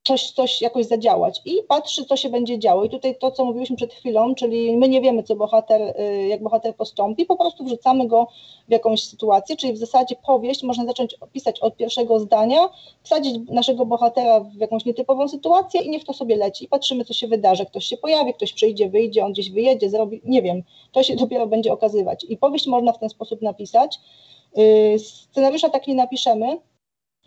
coś, 0.03 0.31
coś 0.31 0.61
jakoś 0.61 0.85
zadziałać 0.85 1.41
i 1.45 1.63
patrzy, 1.67 2.05
co 2.05 2.17
się 2.17 2.29
będzie 2.29 2.59
działo. 2.59 2.83
I 2.83 2.89
tutaj 2.89 3.15
to, 3.17 3.31
co 3.31 3.45
mówiliśmy 3.45 3.75
przed 3.75 3.93
chwilą, 3.93 4.35
czyli 4.35 4.77
my 4.77 4.89
nie 4.89 5.01
wiemy, 5.01 5.23
co 5.23 5.35
bohater, 5.35 5.81
y, 5.81 6.27
jak 6.27 6.43
bohater 6.43 6.75
postąpi, 6.75 7.25
po 7.25 7.35
prostu 7.35 7.63
wrzucamy 7.63 8.07
go 8.07 8.27
w 8.67 8.71
jakąś 8.71 9.03
sytuację, 9.03 9.55
czyli 9.55 9.73
w 9.73 9.77
zasadzie 9.77 10.15
powieść 10.25 10.63
można 10.63 10.85
zacząć 10.85 11.13
opisać 11.13 11.59
od 11.59 11.75
pierwszego 11.75 12.19
zdania, 12.19 12.69
wsadzić 13.03 13.35
naszego 13.49 13.85
bohatera 13.85 14.39
w 14.39 14.55
jakąś 14.55 14.85
nietypową 14.85 15.27
sytuację 15.27 15.81
i 15.81 15.89
niech 15.89 16.03
to 16.03 16.13
sobie 16.13 16.35
leci. 16.35 16.65
I 16.65 16.67
patrzymy, 16.67 17.05
co 17.05 17.13
się 17.13 17.27
wydarzy. 17.27 17.65
Ktoś 17.65 17.85
się 17.85 17.97
pojawi, 17.97 18.33
ktoś 18.33 18.53
przyjdzie, 18.53 18.89
wyjdzie, 18.89 19.25
on 19.25 19.31
gdzieś 19.31 19.51
wyjedzie, 19.51 19.89
zrobi, 19.89 20.21
nie 20.25 20.41
wiem, 20.41 20.63
to 20.91 21.03
się 21.03 21.15
dopiero 21.25 21.47
będzie 21.47 21.73
okazywać. 21.73 22.25
I 22.29 22.37
powieść 22.37 22.67
można 22.67 22.91
w 22.91 22.99
ten 22.99 23.09
sposób 23.09 23.41
napisać. 23.41 23.99
Y, 24.57 24.99
scenariusza 24.99 25.69
tak 25.69 25.87
nie 25.87 25.95
napiszemy, 25.95 26.57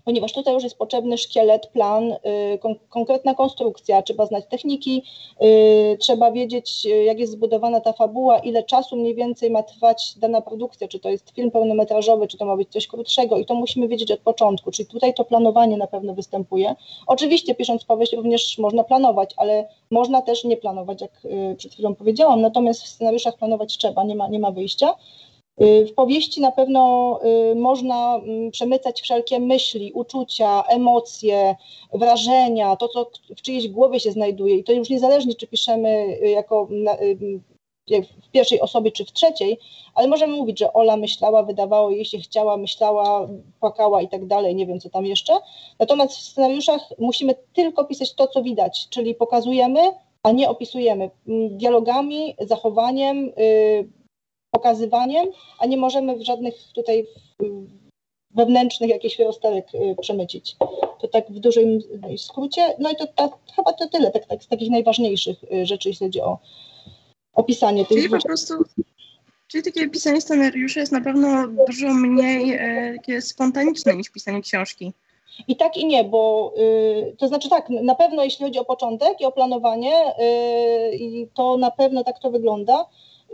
ponieważ 0.08 0.32
tutaj 0.32 0.54
już 0.54 0.62
jest 0.62 0.78
potrzebny 0.78 1.18
szkielet, 1.18 1.66
plan, 1.66 2.12
y, 2.12 2.58
kon 2.58 2.74
konkretna 2.88 3.34
konstrukcja, 3.34 4.02
trzeba 4.02 4.26
znać 4.26 4.44
techniki, 4.50 5.02
y, 5.42 5.96
trzeba 6.00 6.32
wiedzieć, 6.32 6.86
y, 6.86 7.04
jak 7.04 7.18
jest 7.18 7.32
zbudowana 7.32 7.80
ta 7.80 7.92
fabuła, 7.92 8.38
ile 8.38 8.62
czasu 8.62 8.96
mniej 8.96 9.14
więcej 9.14 9.50
ma 9.50 9.62
trwać 9.62 10.14
dana 10.18 10.40
produkcja, 10.40 10.88
czy 10.88 10.98
to 10.98 11.08
jest 11.10 11.30
film 11.30 11.50
pełnometrażowy, 11.50 12.28
czy 12.28 12.38
to 12.38 12.44
ma 12.44 12.56
być 12.56 12.68
coś 12.68 12.86
krótszego 12.86 13.38
i 13.38 13.46
to 13.46 13.54
musimy 13.54 13.88
wiedzieć 13.88 14.10
od 14.10 14.20
początku, 14.20 14.70
czyli 14.70 14.88
tutaj 14.88 15.14
to 15.14 15.24
planowanie 15.24 15.76
na 15.76 15.86
pewno 15.86 16.14
występuje. 16.14 16.74
Oczywiście 17.06 17.54
pisząc 17.54 17.84
powieść 17.84 18.12
również 18.12 18.58
można 18.58 18.84
planować, 18.84 19.34
ale 19.36 19.68
można 19.90 20.22
też 20.22 20.44
nie 20.44 20.56
planować, 20.56 21.00
jak 21.00 21.10
przed 21.56 21.72
chwilą 21.72 21.94
powiedziałam, 21.94 22.40
natomiast 22.40 22.82
w 22.82 22.88
scenariuszach 22.88 23.36
planować 23.36 23.76
trzeba, 23.76 24.04
nie 24.04 24.14
ma, 24.14 24.28
nie 24.28 24.38
ma 24.38 24.50
wyjścia. 24.50 24.94
Y, 25.62 25.86
w 25.86 25.94
powieści 25.94 26.40
na 26.40 26.52
pewno 26.52 27.20
y, 27.52 27.54
można 27.54 28.16
mm, 28.16 28.50
przemycać 28.50 29.02
wszelkie 29.02 29.40
myśli, 29.40 29.92
uczucia, 29.92 30.62
emocje, 30.62 31.56
wrażenia, 31.92 32.76
to 32.76 32.88
co 32.88 33.10
w 33.36 33.42
czyjejś 33.42 33.68
głowie 33.68 34.00
się 34.00 34.12
znajduje 34.12 34.56
i 34.56 34.64
to 34.64 34.72
już 34.72 34.90
niezależnie 34.90 35.34
czy 35.34 35.46
piszemy 35.46 36.18
y, 36.22 36.30
jako 36.30 36.68
w 38.22 38.30
pierwszej 38.30 38.60
osobie 38.60 38.92
czy 38.92 39.04
w 39.04 39.12
trzeciej, 39.12 39.58
ale 39.94 40.08
możemy 40.08 40.36
mówić, 40.36 40.58
że 40.58 40.72
Ola 40.72 40.96
myślała, 40.96 41.42
wydawało 41.42 41.90
jej 41.90 42.04
się, 42.04 42.18
chciała, 42.18 42.56
myślała, 42.56 43.28
płakała 43.60 44.02
i 44.02 44.08
tak 44.08 44.26
dalej, 44.26 44.54
nie 44.54 44.66
wiem 44.66 44.80
co 44.80 44.90
tam 44.90 45.06
jeszcze. 45.06 45.32
Natomiast 45.78 46.16
w 46.16 46.22
scenariuszach 46.22 46.80
musimy 46.98 47.34
tylko 47.52 47.84
pisać 47.84 48.14
to, 48.14 48.26
co 48.26 48.42
widać, 48.42 48.88
czyli 48.90 49.14
pokazujemy, 49.14 49.80
a 50.22 50.32
nie 50.32 50.50
opisujemy 50.50 51.10
dialogami, 51.50 52.36
zachowaniem, 52.40 53.32
pokazywaniem, 54.50 55.26
a 55.58 55.66
nie 55.66 55.76
możemy 55.76 56.16
w 56.16 56.22
żadnych 56.22 56.54
tutaj 56.74 57.06
wewnętrznych 58.34 58.90
jakichś 58.90 59.18
rozterek 59.18 59.66
y, 59.74 59.96
przemycić. 60.00 60.56
To 61.00 61.08
tak 61.08 61.30
w 61.30 61.38
dużym 61.38 61.80
skrócie. 62.16 62.74
No 62.78 62.90
i 62.90 62.96
to 62.96 63.38
chyba 63.56 63.72
to 63.72 63.88
tyle, 63.88 64.10
tak, 64.10 64.26
tak, 64.26 64.44
z 64.44 64.48
takich 64.48 64.70
najważniejszych 64.70 65.44
y, 65.44 65.66
rzeczy, 65.66 65.88
jeśli 65.88 66.06
chodzi 66.06 66.20
o 66.20 66.38
opisanie 67.34 67.84
tych 67.84 67.96
Czyli 67.96 68.10
po 68.10 68.22
prostu 68.22 68.54
Czyli 69.48 69.64
takie 69.64 69.88
pisanie 69.88 70.20
scenariuszy 70.20 70.80
jest 70.80 70.92
na 70.92 71.00
pewno 71.00 71.48
dużo 71.66 71.94
mniej 71.94 72.54
e, 72.54 72.94
takie 72.96 73.22
spontaniczne 73.22 73.96
niż 73.96 74.10
pisanie 74.10 74.42
książki. 74.42 74.92
I 75.48 75.56
tak 75.56 75.76
i 75.76 75.86
nie, 75.86 76.04
bo 76.04 76.52
y, 76.58 77.16
to 77.18 77.28
znaczy 77.28 77.48
tak, 77.48 77.70
na 77.70 77.94
pewno 77.94 78.24
jeśli 78.24 78.44
chodzi 78.44 78.58
o 78.58 78.64
początek 78.64 79.20
i 79.20 79.24
o 79.24 79.32
planowanie, 79.32 80.14
y, 80.20 81.28
to 81.34 81.56
na 81.56 81.70
pewno 81.70 82.04
tak 82.04 82.18
to 82.18 82.30
wygląda. 82.30 82.86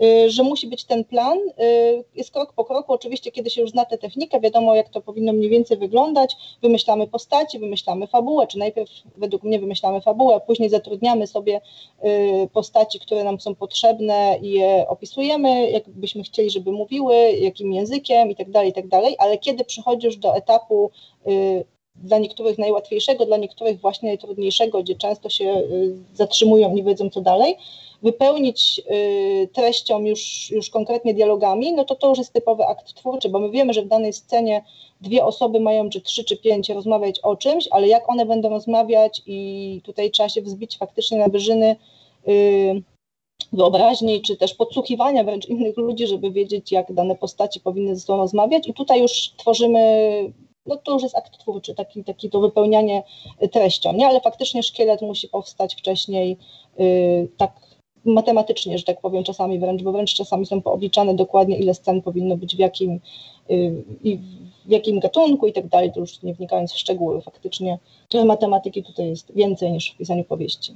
Y, 0.03 0.31
że 0.31 0.43
musi 0.43 0.67
być 0.67 0.85
ten 0.85 1.05
plan. 1.05 1.39
Y, 1.39 2.05
jest 2.15 2.31
krok 2.31 2.53
po 2.53 2.65
kroku, 2.65 2.93
oczywiście, 2.93 3.33
kiedy 3.33 3.51
się 3.51 3.61
już 3.61 3.71
zna 3.71 3.85
tę 3.85 3.99
technikę, 3.99 4.41
wiadomo, 4.41 4.75
jak 4.75 4.89
to 4.89 5.01
powinno 5.01 5.33
mniej 5.33 5.51
więcej 5.51 5.77
wyglądać. 5.77 6.37
Wymyślamy 6.63 7.07
postaci, 7.07 7.59
wymyślamy 7.59 8.07
fabułę, 8.07 8.47
czy 8.47 8.59
najpierw 8.59 8.91
według 9.17 9.43
mnie 9.43 9.59
wymyślamy 9.59 10.01
fabułę, 10.01 10.41
później 10.47 10.71
zatrudniamy 10.71 11.27
sobie 11.27 11.61
y, 12.05 12.49
postaci, 12.53 13.01
które 13.01 13.25
nam 13.25 13.41
są 13.41 13.55
potrzebne 13.55 14.39
i 14.43 14.51
je 14.51 14.89
opisujemy, 14.89 15.71
jakbyśmy 15.71 16.23
chcieli, 16.23 16.51
żeby 16.51 16.73
mówiły, 16.73 17.17
jakim 17.33 17.73
językiem 17.73 18.31
i 18.31 18.37
tak 18.37 18.51
dalej, 18.51 18.71
i 18.71 18.73
tak 18.73 18.89
dalej, 18.89 19.17
ale 19.19 19.39
kiedy 19.39 19.65
przychodzisz 19.65 20.17
do 20.17 20.37
etapu 20.37 20.91
dla 21.97 22.19
niektórych 22.19 22.59
najłatwiejszego, 22.59 23.27
dla 23.27 23.37
niektórych 23.37 23.81
właśnie 23.81 24.09
najtrudniejszego, 24.09 24.83
gdzie 24.83 24.95
często 24.95 25.29
się 25.29 25.63
zatrzymują, 26.15 26.75
nie 26.75 26.83
wiedzą 26.83 27.11
co 27.11 27.21
dalej, 27.21 27.57
wypełnić 28.05 28.83
y, 28.91 29.49
treścią 29.53 30.05
już, 30.05 30.51
już 30.51 30.71
konkretnie 30.71 31.15
dialogami, 31.15 31.73
no 31.73 31.85
to 31.85 31.95
to 31.95 32.09
już 32.09 32.19
jest 32.19 32.33
typowy 32.33 32.67
akt 32.67 32.95
twórczy, 32.95 33.29
bo 33.29 33.39
my 33.39 33.51
wiemy, 33.51 33.73
że 33.73 33.83
w 33.83 33.89
danej 33.89 34.13
scenie 34.13 34.65
dwie 35.01 35.25
osoby 35.25 35.61
mają, 35.61 35.91
czy 35.91 36.01
trzy, 36.01 36.25
czy 36.25 36.37
pięć 36.37 36.69
rozmawiać 36.69 37.21
o 37.21 37.37
czymś, 37.37 37.69
ale 37.71 37.89
jak 37.89 38.11
one 38.11 38.27
będą 38.27 38.49
rozmawiać 38.49 39.23
i 39.27 39.81
tutaj 39.85 40.11
trzeba 40.11 40.29
się 40.29 40.43
wzbić 40.43 40.79
faktycznie 40.79 41.19
na 41.19 41.29
wyżyny 41.29 41.77
y, 42.29 42.83
wyobraźni, 43.53 44.23
czy 44.23 44.37
też 44.37 44.55
podsłuchiwania 44.55 45.25
wręcz 45.25 45.47
innych 45.47 45.77
ludzi, 45.77 46.07
żeby 46.07 46.31
wiedzieć, 46.31 46.73
jak 46.73 46.93
dane 46.93 47.17
postaci 47.17 47.61
powinny 47.61 47.97
ze 47.97 48.01
sobą 48.01 48.19
rozmawiać 48.19 48.69
i 48.69 48.75
tutaj 48.75 49.03
już 49.03 49.33
tworzymy 49.37 49.81
no 50.67 50.77
to 50.77 50.93
już 50.93 51.03
jest 51.03 51.17
akt 51.17 51.39
twórczy, 51.39 51.75
taki, 51.75 52.05
taki 52.05 52.31
to 52.31 52.41
wypełnianie 52.41 53.03
treścią, 53.53 53.93
nie? 53.93 54.07
ale 54.07 54.21
faktycznie 54.21 54.63
szkielet 54.63 55.03
musi 55.03 55.29
powstać 55.29 55.75
wcześniej, 55.75 56.37
yy, 56.79 57.29
tak 57.37 57.53
matematycznie, 58.05 58.79
że 58.79 58.85
tak 58.85 59.01
powiem, 59.01 59.25
czasami 59.25 59.59
wręcz, 59.59 59.83
bo 59.83 59.93
wręcz 59.93 60.15
czasami 60.15 60.47
są 60.47 60.63
poobliczane 60.63 61.15
dokładnie, 61.15 61.59
ile 61.59 61.75
scen 61.75 62.03
powinno 62.03 62.37
być 62.37 62.57
w 62.57 62.59
jakim, 62.59 63.01
y, 63.51 63.83
i 64.03 64.19
w 64.67 64.71
jakim 64.71 65.01
gatunku 65.01 65.47
i 65.47 65.53
tak 65.53 65.67
dalej, 65.67 65.93
to 65.93 66.01
już 66.01 66.23
nie 66.23 66.35
wnikając 66.35 66.73
w 66.73 66.79
szczegóły 66.79 67.23
faktycznie. 67.23 67.79
Trochę 68.09 68.27
matematyki 68.27 68.83
tutaj 68.83 69.09
jest 69.09 69.35
więcej 69.35 69.73
niż 69.73 69.93
w 69.93 69.97
pisaniu 69.97 70.25
powieści. 70.25 70.75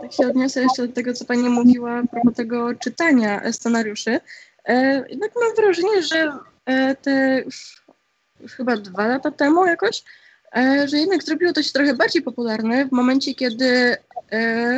Tak 0.00 0.12
się 0.12 0.26
odniosę 0.26 0.62
jeszcze 0.62 0.88
do 0.88 0.94
tego, 0.94 1.12
co 1.12 1.24
Pani 1.24 1.42
mówiła 1.42 1.92
a 1.92 2.06
propos 2.06 2.34
tego 2.34 2.74
czytania 2.74 3.52
scenariuszy. 3.52 4.20
E, 4.64 5.04
jednak 5.08 5.32
mam 5.40 5.54
wrażenie, 5.56 6.02
że 6.02 6.32
e, 6.66 6.94
te 6.94 7.42
już, 7.44 7.84
już 8.40 8.52
chyba 8.52 8.76
dwa 8.76 9.06
lata 9.06 9.30
temu 9.30 9.66
jakoś 9.66 10.02
E, 10.56 10.88
że 10.88 10.96
jednak 10.96 11.22
zrobiło 11.22 11.52
to 11.52 11.62
się 11.62 11.72
trochę 11.72 11.94
bardziej 11.94 12.22
popularne 12.22 12.86
w 12.86 12.92
momencie, 12.92 13.34
kiedy 13.34 13.96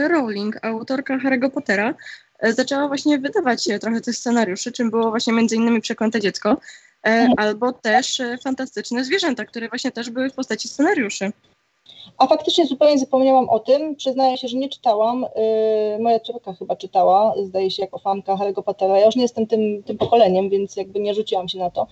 Rowling, 0.08 0.64
autorka 0.64 1.18
Harry'ego 1.18 1.50
Pottera, 1.50 1.94
e, 2.38 2.52
zaczęła 2.52 2.88
właśnie 2.88 3.18
wydawać 3.18 3.68
trochę 3.80 4.00
tych 4.00 4.16
scenariuszy, 4.16 4.72
czym 4.72 4.90
było 4.90 5.10
właśnie 5.10 5.32
między 5.32 5.56
innymi 5.56 5.80
Przeklęte 5.80 6.20
Dziecko, 6.20 6.60
mhm. 7.02 7.34
albo 7.36 7.72
też 7.72 8.22
Fantastyczne 8.44 9.04
Zwierzęta, 9.04 9.44
które 9.44 9.68
właśnie 9.68 9.92
też 9.92 10.10
były 10.10 10.30
w 10.30 10.34
postaci 10.34 10.68
scenariuszy. 10.68 11.32
A 12.18 12.26
faktycznie 12.26 12.66
zupełnie 12.66 12.98
zapomniałam 12.98 13.48
o 13.48 13.58
tym. 13.58 13.96
Przyznaję 13.96 14.38
się, 14.38 14.48
że 14.48 14.56
nie 14.56 14.68
czytałam. 14.68 15.26
Yy, 15.92 16.02
moja 16.02 16.20
córka 16.20 16.52
chyba 16.52 16.76
czytała, 16.76 17.34
zdaje 17.42 17.70
się, 17.70 17.82
jako 17.82 17.98
fanka 17.98 18.36
Harry'ego 18.36 18.62
Pottera. 18.62 18.98
Ja 18.98 19.06
już 19.06 19.16
nie 19.16 19.22
jestem 19.22 19.46
tym, 19.46 19.82
tym 19.82 19.98
pokoleniem, 19.98 20.50
więc 20.50 20.76
jakby 20.76 21.00
nie 21.00 21.14
rzuciłam 21.14 21.48
się 21.48 21.58
na 21.58 21.70
to. 21.70 21.86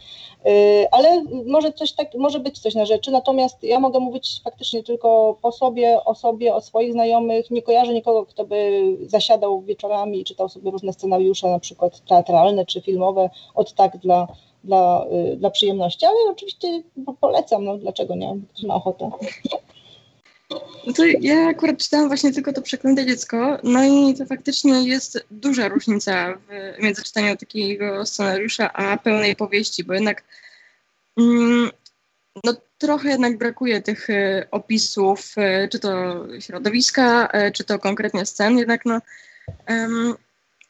Yy, 0.45 0.53
ale 0.91 1.25
może 1.47 1.73
coś 1.73 1.93
tak, 1.93 2.15
może 2.15 2.41
być 2.41 2.59
coś 2.59 2.75
na 2.75 2.85
rzeczy. 2.85 3.11
Natomiast 3.11 3.63
ja 3.63 3.81
mogę 3.81 4.01
mówić 4.01 4.41
faktycznie 4.45 4.83
tylko 4.83 5.37
po 5.43 5.53
sobie, 5.53 6.05
o 6.05 6.15
sobie, 6.15 6.55
o 6.55 6.61
swoich 6.61 6.93
znajomych. 6.93 7.51
Nie 7.51 7.63
kojarzę 7.63 7.95
nikogo, 7.95 8.27
kto 8.27 8.45
by 8.45 8.83
zasiadał 9.07 9.61
wieczorami 9.61 10.21
i 10.21 10.25
czytał 10.25 10.49
sobie 10.49 10.71
różne 10.71 10.93
scenariusze, 10.93 11.49
na 11.49 11.59
przykład 11.59 12.01
teatralne 12.09 12.67
czy 12.67 12.81
filmowe, 12.81 13.31
od 13.55 13.73
tak 13.73 13.97
dla 13.97 14.29
dla, 14.65 15.07
yy, 15.11 15.37
dla 15.37 15.51
przyjemności, 15.51 16.07
ale 16.07 16.17
oczywiście 16.31 16.83
polecam, 17.21 17.65
no 17.65 17.79
dlaczego 17.79 18.15
nie, 18.15 18.37
ktoś 18.53 18.65
ma 18.65 18.75
ochotę. 18.75 19.11
To 20.97 21.05
ja 21.21 21.49
akurat 21.49 21.79
czytałam 21.79 22.09
właśnie 22.09 22.33
tylko 22.33 22.53
to 22.53 22.63
Przeklęte 22.63 23.07
Dziecko, 23.07 23.59
no 23.63 23.85
i 23.85 24.15
to 24.15 24.27
faktycznie 24.27 24.89
jest 24.89 25.27
duża 25.31 25.69
różnica 25.69 26.35
w, 26.35 26.83
między 26.83 27.03
czytaniem 27.03 27.37
takiego 27.37 28.07
scenariusza 28.07 28.73
a 28.73 28.97
pełnej 28.97 29.37
powieści, 29.37 29.85
bo 29.85 29.95
jednak 29.95 30.25
mm, 31.19 31.71
no, 32.45 32.55
trochę 32.79 33.09
jednak 33.09 33.39
brakuje 33.39 33.83
tych 33.83 34.11
y, 34.11 34.47
opisów, 34.51 35.35
y, 35.39 35.69
czy 35.69 35.79
to 35.79 36.25
środowiska, 36.41 37.29
y, 37.49 37.53
czy 37.53 37.65
to 37.65 37.79
konkretnie 37.79 38.27
scen, 38.27 38.59
jednak 38.59 38.85
no, 38.85 39.01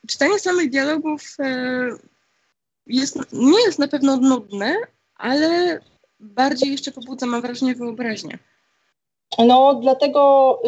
czytanie 0.08 0.38
samych 0.38 0.70
dialogów 0.70 1.36
jest, 2.86 3.18
nie 3.32 3.62
jest 3.62 3.78
na 3.78 3.88
pewno 3.88 4.16
nudne, 4.16 4.76
ale 5.16 5.80
bardziej 6.20 6.72
jeszcze 6.72 6.92
pobudza, 6.92 7.26
mam 7.26 7.42
wrażenie, 7.42 7.74
wyobraźnię. 7.74 8.38
No, 9.38 9.74
dlatego, 9.74 10.58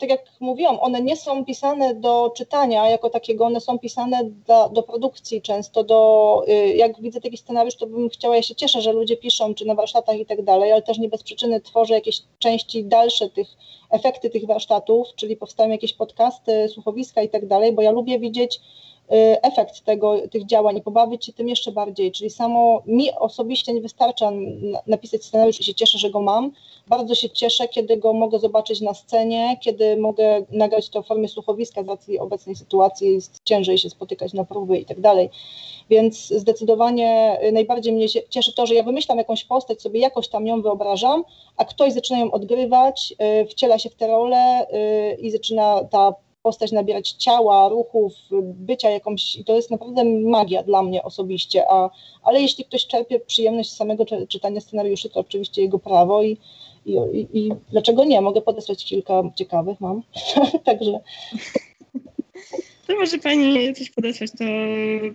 tak 0.00 0.10
jak 0.10 0.24
mówiłam, 0.40 0.78
one 0.80 1.02
nie 1.02 1.16
są 1.16 1.44
pisane 1.44 1.94
do 1.94 2.32
czytania 2.36 2.90
jako 2.90 3.10
takiego, 3.10 3.44
one 3.44 3.60
są 3.60 3.78
pisane 3.78 4.20
do, 4.24 4.68
do 4.68 4.82
produkcji 4.82 5.42
często, 5.42 5.84
do, 5.84 6.42
y, 6.48 6.74
jak 6.76 7.00
widzę 7.00 7.20
taki 7.20 7.36
scenariusz, 7.36 7.76
to 7.76 7.86
bym 7.86 8.08
chciała, 8.08 8.36
ja 8.36 8.42
się 8.42 8.54
cieszę, 8.54 8.82
że 8.82 8.92
ludzie 8.92 9.16
piszą, 9.16 9.54
czy 9.54 9.64
na 9.64 9.74
warsztatach 9.74 10.18
i 10.18 10.26
tak 10.26 10.42
dalej, 10.42 10.72
ale 10.72 10.82
też 10.82 10.98
nie 10.98 11.08
bez 11.08 11.22
przyczyny 11.22 11.60
tworzę 11.60 11.94
jakieś 11.94 12.22
części 12.38 12.84
dalsze 12.84 13.30
tych, 13.30 13.48
efekty 13.90 14.30
tych 14.30 14.46
warsztatów, 14.46 15.06
czyli 15.16 15.36
powstają 15.36 15.70
jakieś 15.70 15.92
podcasty, 15.92 16.68
słuchowiska 16.68 17.22
i 17.22 17.28
tak 17.28 17.46
dalej, 17.46 17.72
bo 17.72 17.82
ja 17.82 17.90
lubię 17.90 18.18
widzieć 18.18 18.60
efekt 19.42 19.84
tego, 19.84 20.28
tych 20.30 20.46
działań 20.46 20.76
i 20.76 20.82
pobawić 20.82 21.26
się 21.26 21.32
tym 21.32 21.48
jeszcze 21.48 21.72
bardziej. 21.72 22.12
Czyli 22.12 22.30
samo 22.30 22.82
mi 22.86 23.12
osobiście 23.12 23.74
nie 23.74 23.80
wystarcza 23.80 24.32
napisać 24.86 25.24
scenariusz 25.24 25.60
i 25.60 25.64
się 25.64 25.74
cieszę, 25.74 25.98
że 25.98 26.10
go 26.10 26.20
mam. 26.20 26.52
Bardzo 26.88 27.14
się 27.14 27.30
cieszę, 27.30 27.68
kiedy 27.68 27.96
go 27.96 28.12
mogę 28.12 28.38
zobaczyć 28.38 28.80
na 28.80 28.94
scenie, 28.94 29.56
kiedy 29.60 29.96
mogę 29.96 30.42
nagrać 30.50 30.88
to 30.88 31.02
w 31.02 31.06
formie 31.06 31.28
słuchowiska 31.28 31.82
z 31.82 31.88
racji 31.88 32.18
obecnej 32.18 32.56
sytuacji, 32.56 33.14
jest 33.14 33.40
ciężej 33.44 33.78
się 33.78 33.90
spotykać 33.90 34.32
na 34.32 34.44
próby 34.44 34.78
i 34.78 34.84
tak 34.84 35.00
dalej. 35.00 35.30
Więc 35.90 36.28
zdecydowanie 36.28 37.40
najbardziej 37.52 37.92
mnie 37.92 38.06
cieszy 38.08 38.54
to, 38.54 38.66
że 38.66 38.74
ja 38.74 38.82
wymyślam 38.82 39.18
jakąś 39.18 39.44
postać, 39.44 39.82
sobie 39.82 40.00
jakoś 40.00 40.28
tam 40.28 40.46
ją 40.46 40.62
wyobrażam, 40.62 41.24
a 41.56 41.64
ktoś 41.64 41.92
zaczyna 41.92 42.18
ją 42.18 42.30
odgrywać, 42.30 43.14
y, 43.42 43.46
wciela 43.46 43.78
się 43.78 43.90
w 43.90 43.94
tę 43.94 44.06
rolę 44.06 44.66
y, 45.12 45.16
i 45.20 45.30
zaczyna 45.30 45.84
ta 45.84 46.14
postać 46.46 46.72
nabierać 46.72 47.10
ciała, 47.10 47.68
ruchów, 47.68 48.12
bycia 48.42 48.90
jakąś, 48.90 49.36
i 49.36 49.44
to 49.44 49.56
jest 49.56 49.70
naprawdę 49.70 50.04
magia 50.04 50.62
dla 50.62 50.82
mnie 50.82 51.02
osobiście, 51.02 51.64
a, 51.70 51.90
ale 52.22 52.40
jeśli 52.40 52.64
ktoś 52.64 52.86
czerpie 52.86 53.20
przyjemność 53.20 53.70
z 53.70 53.76
samego 53.76 54.04
czytania 54.28 54.60
scenariuszy, 54.60 55.10
to 55.10 55.20
oczywiście 55.20 55.62
jego 55.62 55.78
prawo 55.78 56.22
i, 56.22 56.38
i, 56.86 56.92
i, 56.92 57.38
i 57.38 57.52
dlaczego 57.70 58.04
nie, 58.04 58.20
mogę 58.20 58.42
podesłać 58.42 58.84
kilka 58.84 59.22
ciekawych, 59.36 59.80
mam, 59.80 60.02
także... 60.64 61.00
To 62.86 62.94
może 62.96 63.18
Pani 63.18 63.74
coś 63.74 63.90
podesłać, 63.90 64.30
to 64.38 64.44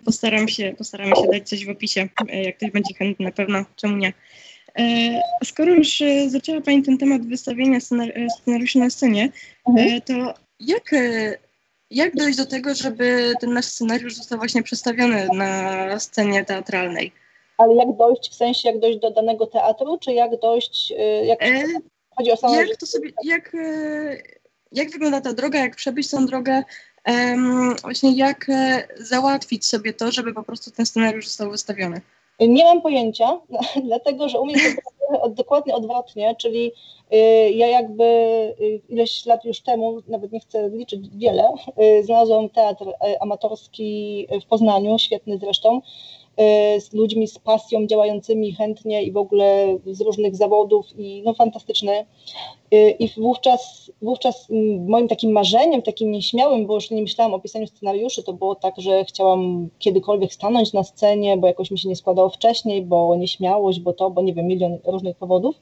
postaram 0.05 0.47
się, 0.47 0.73
postaramy 0.77 1.15
się 1.15 1.27
dać 1.31 1.49
coś 1.49 1.65
w 1.65 1.69
opisie, 1.69 2.09
jak 2.43 2.57
ktoś 2.57 2.71
będzie 2.71 2.93
chętny, 2.93 3.25
na 3.25 3.31
pewno, 3.31 3.65
czemu 3.75 3.97
nie. 3.97 4.13
E, 4.79 5.21
skoro 5.43 5.73
już 5.73 6.03
zaczęła 6.27 6.61
Pani 6.61 6.83
ten 6.83 6.97
temat 6.97 7.25
wystawienia 7.25 7.79
scenariuszy 8.39 8.79
na 8.79 8.89
scenie, 8.89 9.29
mhm. 9.67 10.01
to 10.01 10.33
jak, 10.61 10.93
e, 10.93 11.37
jak 11.89 12.15
dojść 12.15 12.37
do 12.37 12.45
tego, 12.45 12.75
żeby 12.75 13.33
ten 13.39 13.53
nasz 13.53 13.65
scenariusz 13.65 14.15
został 14.15 14.37
właśnie 14.37 14.63
przedstawiony 14.63 15.27
na 15.33 15.99
scenie 15.99 16.45
teatralnej? 16.45 17.11
Ale 17.57 17.75
jak 17.75 17.97
dojść, 17.97 18.31
w 18.31 18.35
sensie 18.35 18.69
jak 18.69 18.79
dojść 18.79 18.99
do 18.99 19.11
danego 19.11 19.47
teatru, 19.47 19.97
czy 19.97 20.13
jak 20.13 20.39
dojść, 20.39 20.93
e, 20.97 21.25
jak 21.25 21.43
e, 21.43 21.63
chodzi 22.17 22.31
o 22.31 22.37
samą... 22.37 22.53
Jak 22.53 22.77
to 22.77 22.85
sobie, 22.85 23.09
jak, 23.23 23.55
e, 23.55 24.17
jak 24.71 24.91
wygląda 24.91 25.21
ta 25.21 25.33
droga, 25.33 25.59
jak 25.59 25.75
przebyć 25.75 26.09
tą 26.09 26.25
drogę, 26.25 26.63
um, 27.07 27.75
właśnie 27.81 28.17
jak 28.17 28.47
załatwić 28.97 29.65
sobie 29.65 29.93
to, 29.93 30.11
żeby 30.11 30.33
po 30.33 30.43
prostu 30.43 30.71
ten 30.71 30.85
scenariusz 30.85 31.27
został 31.27 31.51
wystawiony? 31.51 32.01
Nie 32.47 32.63
mam 32.63 32.81
pojęcia, 32.81 33.39
dlatego 33.83 34.29
że 34.29 34.39
u 34.39 34.45
mnie 34.45 34.55
to 34.55 35.29
dokładnie 35.29 35.75
odwrotnie, 35.75 36.35
czyli 36.35 36.71
y, 37.13 37.51
ja 37.51 37.67
jakby 37.67 38.03
y, 38.61 38.81
ileś 38.89 39.25
lat 39.25 39.45
już 39.45 39.61
temu, 39.61 40.01
nawet 40.07 40.31
nie 40.31 40.39
chcę 40.39 40.69
liczyć 40.69 41.09
wiele, 41.09 41.53
y, 41.99 42.03
znalazłam 42.03 42.49
teatr 42.49 42.85
amatorski 43.19 44.27
w 44.41 44.45
Poznaniu, 44.45 44.99
świetny 44.99 45.37
zresztą, 45.37 45.81
z 46.79 46.93
ludźmi 46.93 47.27
z 47.27 47.39
pasją, 47.39 47.87
działającymi 47.87 48.53
chętnie 48.53 49.03
i 49.03 49.11
w 49.11 49.17
ogóle 49.17 49.77
z 49.85 50.01
różnych 50.01 50.35
zawodów 50.35 50.85
i 50.97 51.21
no 51.25 51.33
fantastyczny. 51.33 52.05
I 52.99 53.09
wówczas, 53.17 53.91
wówczas 54.01 54.47
moim 54.87 55.07
takim 55.07 55.31
marzeniem, 55.31 55.81
takim 55.81 56.11
nieśmiałym, 56.11 56.65
bo 56.65 56.75
już 56.75 56.91
nie 56.91 57.01
myślałam 57.01 57.33
o 57.33 57.39
pisaniu 57.39 57.67
scenariuszy, 57.67 58.23
to 58.23 58.33
było 58.33 58.55
tak, 58.55 58.73
że 58.77 59.05
chciałam 59.05 59.69
kiedykolwiek 59.79 60.33
stanąć 60.33 60.73
na 60.73 60.83
scenie, 60.83 61.37
bo 61.37 61.47
jakoś 61.47 61.71
mi 61.71 61.79
się 61.79 61.89
nie 61.89 61.95
składało 61.95 62.29
wcześniej, 62.29 62.81
bo 62.81 63.15
nieśmiałość, 63.15 63.79
bo 63.79 63.93
to, 63.93 64.09
bo 64.09 64.21
nie 64.21 64.33
wiem, 64.33 64.47
milion 64.47 64.77
różnych 64.85 65.17
powodów. 65.17 65.55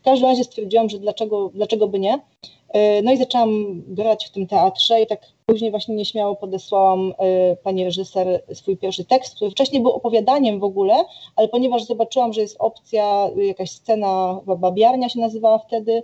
W 0.00 0.04
każdym 0.04 0.28
razie 0.28 0.44
stwierdziłam, 0.44 0.88
że 0.88 0.98
dlaczego, 0.98 1.50
dlaczego 1.54 1.88
by 1.88 1.98
nie. 1.98 2.18
No 3.02 3.12
i 3.12 3.16
zaczęłam 3.16 3.82
grać 3.86 4.26
w 4.26 4.30
tym 4.30 4.46
teatrze 4.46 5.02
i 5.02 5.06
tak 5.06 5.20
później 5.46 5.70
właśnie 5.70 5.94
nieśmiało 5.94 6.36
podesłałam 6.36 7.14
pani 7.62 7.84
reżyser 7.84 8.42
swój 8.54 8.76
pierwszy 8.76 9.04
tekst, 9.04 9.34
który 9.34 9.50
wcześniej 9.50 9.82
był 9.82 9.90
opowiadaniem 9.90 10.60
w 10.60 10.64
ogóle, 10.64 11.04
ale 11.36 11.48
ponieważ 11.48 11.84
zobaczyłam, 11.84 12.32
że 12.32 12.40
jest 12.40 12.56
opcja, 12.58 13.30
jakaś 13.36 13.70
scena, 13.70 14.40
babiarnia 14.58 15.08
się 15.08 15.20
nazywała 15.20 15.58
wtedy, 15.58 16.02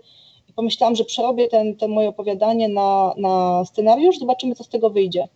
pomyślałam, 0.56 0.96
że 0.96 1.04
przerobię 1.04 1.48
ten, 1.48 1.76
ten 1.76 1.90
moje 1.90 2.08
opowiadanie 2.08 2.68
na, 2.68 3.14
na 3.16 3.64
scenariusz, 3.64 4.18
zobaczymy, 4.18 4.54
co 4.54 4.64
z 4.64 4.68
tego 4.68 4.90
wyjdzie. 4.90 5.28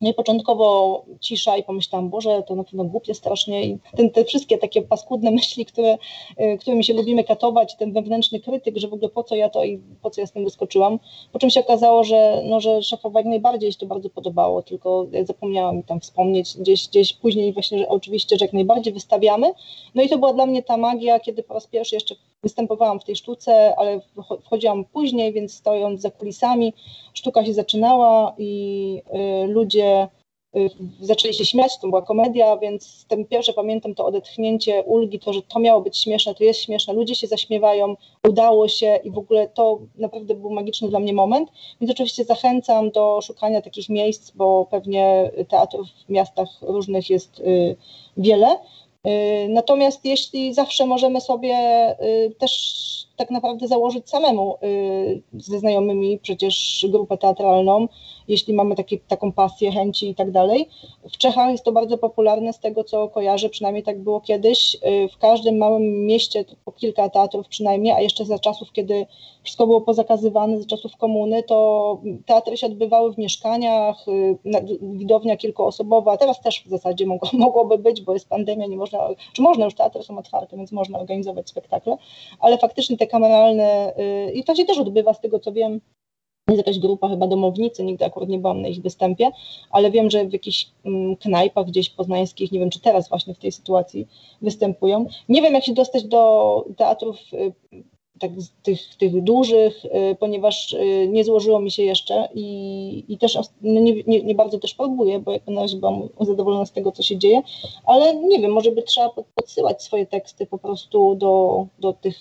No 0.00 0.10
i 0.10 0.14
początkowo 0.14 1.04
cisza 1.20 1.56
i 1.56 1.62
pomyślałam, 1.62 2.10
Boże, 2.10 2.42
to 2.46 2.54
na 2.54 2.64
pewno 2.64 2.84
głupie 2.84 3.14
strasznie 3.14 3.66
i 3.66 3.78
ten, 3.96 4.10
te 4.10 4.24
wszystkie 4.24 4.58
takie 4.58 4.82
paskudne 4.82 5.30
myśli, 5.30 5.66
które, 5.66 5.98
y, 6.40 6.58
którymi 6.58 6.84
się 6.84 6.94
lubimy 6.94 7.24
katować, 7.24 7.76
ten 7.76 7.92
wewnętrzny 7.92 8.40
krytyk, 8.40 8.76
że 8.76 8.88
w 8.88 8.94
ogóle 8.94 9.08
po 9.08 9.24
co 9.24 9.34
ja 9.34 9.48
to 9.48 9.64
i 9.64 9.78
po 10.02 10.10
co 10.10 10.20
ja 10.20 10.26
z 10.26 10.32
tym 10.32 10.44
wyskoczyłam. 10.44 10.98
Po 11.32 11.38
czym 11.38 11.50
się 11.50 11.60
okazało, 11.60 12.04
że, 12.04 12.42
no, 12.44 12.60
że 12.60 12.82
szefować 12.82 13.26
najbardziej 13.26 13.72
się 13.72 13.78
to 13.78 13.86
bardzo 13.86 14.10
podobało, 14.10 14.62
tylko 14.62 15.06
zapomniałam 15.22 15.82
tam 15.82 16.00
wspomnieć 16.00 16.56
gdzieś, 16.58 16.88
gdzieś 16.88 17.12
później 17.12 17.52
właśnie, 17.52 17.78
że 17.78 17.88
oczywiście, 17.88 18.38
że 18.38 18.44
jak 18.44 18.52
najbardziej 18.52 18.92
wystawiamy. 18.92 19.52
No 19.94 20.02
i 20.02 20.08
to 20.08 20.18
była 20.18 20.32
dla 20.32 20.46
mnie 20.46 20.62
ta 20.62 20.76
magia, 20.76 21.20
kiedy 21.20 21.42
po 21.42 21.54
raz 21.54 21.66
pierwszy 21.66 21.94
jeszcze 21.94 22.14
występowałam 22.42 23.00
w 23.00 23.04
tej 23.04 23.16
sztuce, 23.16 23.74
ale 23.76 24.00
wchodziłam 24.44 24.84
później, 24.84 25.32
więc 25.32 25.54
stojąc 25.54 26.00
za 26.00 26.10
kulisami, 26.10 26.72
sztuka 27.14 27.44
się 27.44 27.54
zaczynała 27.54 28.34
i 28.38 29.02
y, 29.44 29.46
ludzie 29.46 30.08
y, 30.56 30.70
zaczęli 31.00 31.34
się 31.34 31.44
śmiać, 31.44 31.78
to 31.78 31.88
była 31.88 32.02
komedia, 32.02 32.56
więc 32.56 33.06
ten 33.08 33.24
pierwsze 33.24 33.52
pamiętam 33.52 33.94
to 33.94 34.06
odetchnięcie 34.06 34.82
ulgi, 34.82 35.18
to, 35.18 35.32
że 35.32 35.42
to 35.42 35.60
miało 35.60 35.80
być 35.80 35.98
śmieszne, 35.98 36.34
to 36.34 36.44
jest 36.44 36.60
śmieszne, 36.60 36.94
ludzie 36.94 37.14
się 37.14 37.26
zaśmiewają, 37.26 37.96
udało 38.28 38.68
się 38.68 39.00
i 39.04 39.10
w 39.10 39.18
ogóle 39.18 39.48
to 39.48 39.78
naprawdę 39.98 40.34
był 40.34 40.50
magiczny 40.50 40.88
dla 40.88 41.00
mnie 41.00 41.12
moment. 41.12 41.50
Więc 41.80 41.92
oczywiście 41.92 42.24
zachęcam 42.24 42.90
do 42.90 43.20
szukania 43.22 43.62
takich 43.62 43.88
miejsc, 43.88 44.30
bo 44.30 44.66
pewnie 44.70 45.30
teatrów 45.48 45.86
w 46.06 46.08
miastach 46.08 46.48
różnych 46.62 47.10
jest 47.10 47.40
y, 47.40 47.76
wiele. 48.16 48.58
Natomiast 49.48 50.04
jeśli 50.04 50.54
zawsze 50.54 50.86
możemy 50.86 51.20
sobie 51.20 51.56
y, 52.00 52.34
też 52.38 53.05
tak 53.16 53.30
naprawdę 53.30 53.68
założyć 53.68 54.10
samemu 54.10 54.56
y, 54.62 55.22
ze 55.32 55.58
znajomymi 55.58 56.18
przecież 56.18 56.86
grupę 56.88 57.18
teatralną, 57.18 57.88
jeśli 58.28 58.54
mamy 58.54 58.76
taki, 58.76 58.98
taką 58.98 59.32
pasję, 59.32 59.72
chęci 59.72 60.08
i 60.08 60.14
tak 60.14 60.30
dalej. 60.30 60.68
W 61.12 61.18
Czechach 61.18 61.50
jest 61.50 61.64
to 61.64 61.72
bardzo 61.72 61.98
popularne 61.98 62.52
z 62.52 62.58
tego, 62.58 62.84
co 62.84 63.08
kojarzę, 63.08 63.48
przynajmniej 63.48 63.82
tak 63.82 63.98
było 63.98 64.20
kiedyś. 64.20 64.76
W 65.12 65.18
każdym 65.18 65.56
małym 65.58 66.06
mieście 66.06 66.44
po 66.64 66.72
kilka 66.72 67.08
teatrów 67.08 67.48
przynajmniej, 67.48 67.92
a 67.92 68.00
jeszcze 68.00 68.24
za 68.24 68.38
czasów, 68.38 68.72
kiedy 68.72 69.06
wszystko 69.46 69.66
było 69.66 69.80
pozakazywane, 69.80 70.58
za 70.58 70.66
czasów 70.66 70.96
komuny, 70.96 71.42
to 71.42 72.00
teatry 72.26 72.56
się 72.56 72.66
odbywały 72.66 73.12
w 73.12 73.18
mieszkaniach, 73.18 73.96
widownia 74.82 75.36
kilkuosobowa, 75.36 76.16
teraz 76.16 76.40
też 76.40 76.62
w 76.66 76.68
zasadzie 76.68 77.06
mogło, 77.06 77.28
mogłoby 77.46 77.78
być, 77.78 78.00
bo 78.02 78.12
jest 78.12 78.28
pandemia, 78.28 78.66
nie 78.66 78.76
można, 78.76 79.08
czy 79.32 79.42
można, 79.42 79.64
już 79.64 79.74
teatry 79.74 80.02
są 80.02 80.18
otwarte, 80.18 80.56
więc 80.56 80.72
można 80.72 80.98
organizować 80.98 81.48
spektakle, 81.48 81.96
ale 82.40 82.58
faktycznie 82.58 82.96
te 82.96 83.05
kameralne, 83.06 83.92
y, 84.28 84.32
i 84.32 84.44
to 84.44 84.54
się 84.54 84.64
też 84.64 84.78
odbywa 84.78 85.14
z 85.14 85.20
tego, 85.20 85.38
co 85.40 85.52
wiem, 85.52 85.80
jest 86.48 86.58
jakaś 86.66 86.78
grupa 86.78 87.08
chyba 87.08 87.26
domownicy, 87.26 87.84
nigdy 87.84 88.04
akurat 88.04 88.28
nie 88.28 88.38
byłam 88.38 88.62
na 88.62 88.68
ich 88.68 88.82
występie, 88.82 89.30
ale 89.70 89.90
wiem, 89.90 90.10
że 90.10 90.24
w 90.24 90.32
jakichś 90.32 90.66
mm, 90.84 91.16
knajpach 91.16 91.66
gdzieś 91.66 91.90
poznańskich, 91.90 92.52
nie 92.52 92.60
wiem 92.60 92.70
czy 92.70 92.80
teraz 92.80 93.08
właśnie 93.08 93.34
w 93.34 93.38
tej 93.38 93.52
sytuacji 93.52 94.06
występują. 94.42 95.06
Nie 95.28 95.42
wiem 95.42 95.54
jak 95.54 95.64
się 95.64 95.74
dostać 95.74 96.04
do 96.04 96.64
teatrów 96.76 97.16
y, 97.32 97.52
tak, 98.18 98.30
tych, 98.62 98.96
tych 98.96 99.22
dużych, 99.22 99.84
y, 99.84 100.16
ponieważ 100.20 100.76
nie 101.08 101.24
złożyło 101.24 101.60
mi 101.60 101.70
się 101.70 101.82
jeszcze 101.82 102.28
i, 102.34 103.04
i 103.08 103.18
też 103.18 103.38
no 103.62 103.80
nie, 103.80 104.02
nie, 104.02 104.22
nie, 104.22 104.34
bardzo 104.34 104.58
też 104.58 104.74
próbuję, 104.74 105.18
bo 105.18 105.32
jak 105.32 105.46
na 105.46 105.62
razie 105.62 105.76
byłam 105.76 106.08
zadowolona 106.20 106.66
z 106.66 106.72
tego, 106.72 106.92
co 106.92 107.02
się 107.02 107.18
dzieje, 107.18 107.42
ale 107.86 108.16
nie 108.16 108.38
wiem, 108.38 108.52
może 108.52 108.72
by 108.72 108.82
trzeba 108.82 109.10
podsyłać 109.34 109.82
swoje 109.82 110.06
teksty 110.06 110.46
po 110.46 110.58
prostu 110.58 111.14
do, 111.14 111.66
do 111.78 111.92
tych 111.92 112.16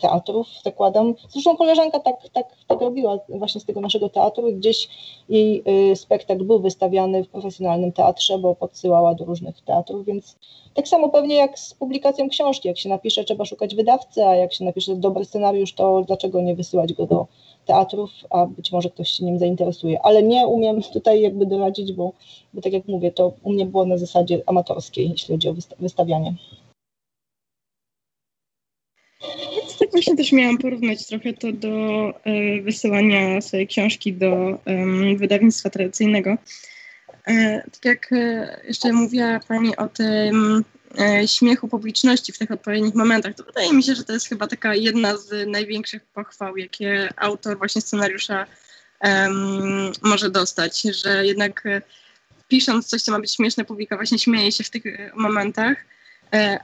teatrów, 0.00 0.46
zakładam. 0.64 1.14
Zresztą 1.28 1.56
koleżanka 1.56 2.00
tak, 2.00 2.16
tak, 2.32 2.46
tak 2.66 2.80
robiła 2.80 3.18
właśnie 3.28 3.60
z 3.60 3.64
tego 3.64 3.80
naszego 3.80 4.08
teatru 4.08 4.48
i 4.48 4.54
gdzieś 4.54 4.88
jej 5.28 5.62
y, 5.92 5.96
spektakl 5.96 6.44
był 6.44 6.60
wystawiany 6.60 7.24
w 7.24 7.28
profesjonalnym 7.28 7.92
teatrze, 7.92 8.38
bo 8.38 8.54
podsyłała 8.54 9.14
do 9.14 9.24
różnych 9.24 9.60
teatrów, 9.60 10.06
więc 10.06 10.36
tak 10.74 10.88
samo 10.88 11.08
pewnie 11.08 11.34
jak 11.34 11.58
z 11.58 11.74
publikacją 11.74 12.28
książki, 12.28 12.68
jak 12.68 12.78
się 12.78 12.88
napisze, 12.88 13.24
trzeba 13.24 13.44
szukać 13.44 13.74
wydawcy, 13.74 14.24
a 14.24 14.34
jak 14.34 14.52
się 14.52 14.64
napisze 14.64 14.96
dobry 14.96 15.24
scenariusz, 15.24 15.72
to 15.72 16.02
dlaczego 16.06 16.40
nie 16.40 16.54
wysyłać 16.54 16.92
go 16.92 17.06
do 17.06 17.26
teatrów, 17.66 18.10
a 18.30 18.46
być 18.46 18.72
może 18.72 18.90
ktoś 18.90 19.08
się 19.10 19.24
nim 19.24 19.38
zainteresuje. 19.38 20.02
Ale 20.02 20.22
nie 20.22 20.46
umiem 20.46 20.82
tutaj 20.82 21.20
jakby 21.20 21.46
doradzić, 21.46 21.92
bo, 21.92 22.12
bo 22.54 22.62
tak 22.62 22.72
jak 22.72 22.88
mówię, 22.88 23.12
to 23.12 23.32
u 23.42 23.52
mnie 23.52 23.66
było 23.66 23.84
na 23.84 23.98
zasadzie 23.98 24.42
amatorskiej, 24.46 25.10
jeśli 25.10 25.34
chodzi 25.34 25.48
o 25.48 25.54
wystawianie. 25.78 26.34
Tak 29.86 29.92
właśnie 29.92 30.16
też 30.16 30.32
miałam 30.32 30.58
porównać 30.58 31.06
trochę 31.06 31.32
to 31.32 31.52
do 31.52 32.08
e, 32.24 32.60
wysyłania 32.62 33.40
swojej 33.40 33.66
książki 33.66 34.12
do 34.12 34.58
wydawnictwa 35.16 35.70
tradycyjnego. 35.70 36.36
E, 37.26 37.62
tak 37.72 37.84
jak 37.84 38.12
e, 38.12 38.60
jeszcze 38.68 38.92
mówiła 38.92 39.40
Pani 39.48 39.76
o 39.76 39.88
tym 39.88 40.64
śmiechu 41.26 41.68
publiczności 41.68 42.32
w 42.32 42.38
tych 42.38 42.50
odpowiednich 42.50 42.94
momentach, 42.94 43.34
to 43.34 43.44
wydaje 43.44 43.72
mi 43.72 43.82
się, 43.82 43.94
że 43.94 44.04
to 44.04 44.12
jest 44.12 44.28
chyba 44.28 44.46
taka 44.46 44.74
jedna 44.74 45.16
z 45.16 45.48
największych 45.48 46.04
pochwał, 46.04 46.56
jakie 46.56 47.08
autor 47.16 47.58
właśnie 47.58 47.82
scenariusza 47.82 48.46
może 50.02 50.30
dostać, 50.30 50.82
że 50.82 51.26
jednak 51.26 51.64
pisząc 52.48 52.86
coś, 52.86 53.02
co 53.02 53.12
ma 53.12 53.20
być 53.20 53.34
śmieszne, 53.34 53.64
publika 53.64 53.96
właśnie 53.96 54.18
śmieje 54.18 54.52
się 54.52 54.64
w 54.64 54.70
tych 54.70 54.82
momentach 55.14 55.76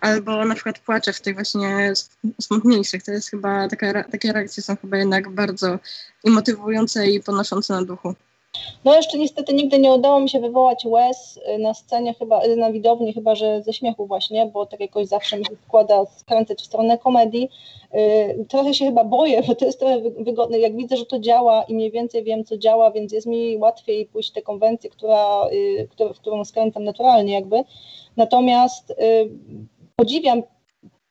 albo 0.01 0.45
na 0.45 0.55
przykład 0.55 0.79
płacze 0.79 1.13
w 1.13 1.21
tych 1.21 1.35
właśnie 1.35 1.93
smutniejszych. 2.41 3.03
To 3.03 3.13
jest 3.13 3.31
chyba, 3.31 3.69
taka, 3.69 4.05
takie 4.05 4.33
reakcje 4.33 4.63
są 4.63 4.77
chyba 4.77 4.97
jednak 4.97 5.31
bardzo 5.31 5.79
i 6.25 6.31
motywujące 6.31 7.07
i 7.07 7.23
podnoszące 7.23 7.75
na 7.75 7.85
duchu. 7.85 8.15
No 8.85 8.95
jeszcze 8.95 9.19
niestety 9.19 9.55
nigdy 9.55 9.79
nie 9.79 9.93
udało 9.93 10.21
mi 10.21 10.29
się 10.29 10.41
wywołać 10.41 10.85
łez 10.85 11.37
y, 11.37 11.59
na 11.59 11.75
scenie, 11.75 12.15
chyba 12.15 12.45
y, 12.45 12.57
na 12.57 12.73
widowni, 12.73 13.13
chyba 13.13 13.35
że 13.35 13.63
ze 13.63 13.73
śmiechu 13.73 14.07
właśnie, 14.07 14.47
bo 14.47 14.67
tak 14.67 14.81
jakoś 14.81 15.07
zawsze 15.07 15.39
mi 15.39 15.45
się 15.45 15.57
składa 15.67 16.07
skręcać 16.07 16.59
w 16.59 16.67
stronę 16.67 16.99
komedii. 16.99 17.49
Y, 17.95 18.47
trochę 18.49 18.75
się 18.75 18.87
chyba 18.87 19.05
boję, 19.05 19.43
bo 19.49 19.55
to 19.55 19.65
jest 19.65 19.79
trochę 19.79 20.01
wygodne. 20.01 20.59
Jak 20.59 20.77
widzę, 20.77 20.97
że 20.97 21.07
to 21.07 21.19
działa 21.19 21.63
i 21.63 21.75
mniej 21.75 21.91
więcej 21.91 22.25
wiem, 22.25 22.45
co 22.45 22.59
działa, 22.59 22.91
więc 22.91 23.13
jest 23.13 23.27
mi 23.27 23.57
łatwiej 23.57 24.07
pójść 24.07 24.31
w 24.31 24.33
tę 24.33 24.43
konwencję, 24.43 24.91
która, 24.91 25.49
w 26.15 26.19
którą 26.19 26.45
skręcam 26.45 26.85
naturalnie 26.85 27.35
jakby. 27.35 27.65
Natomiast 28.17 28.95
podziwiam 29.97 30.43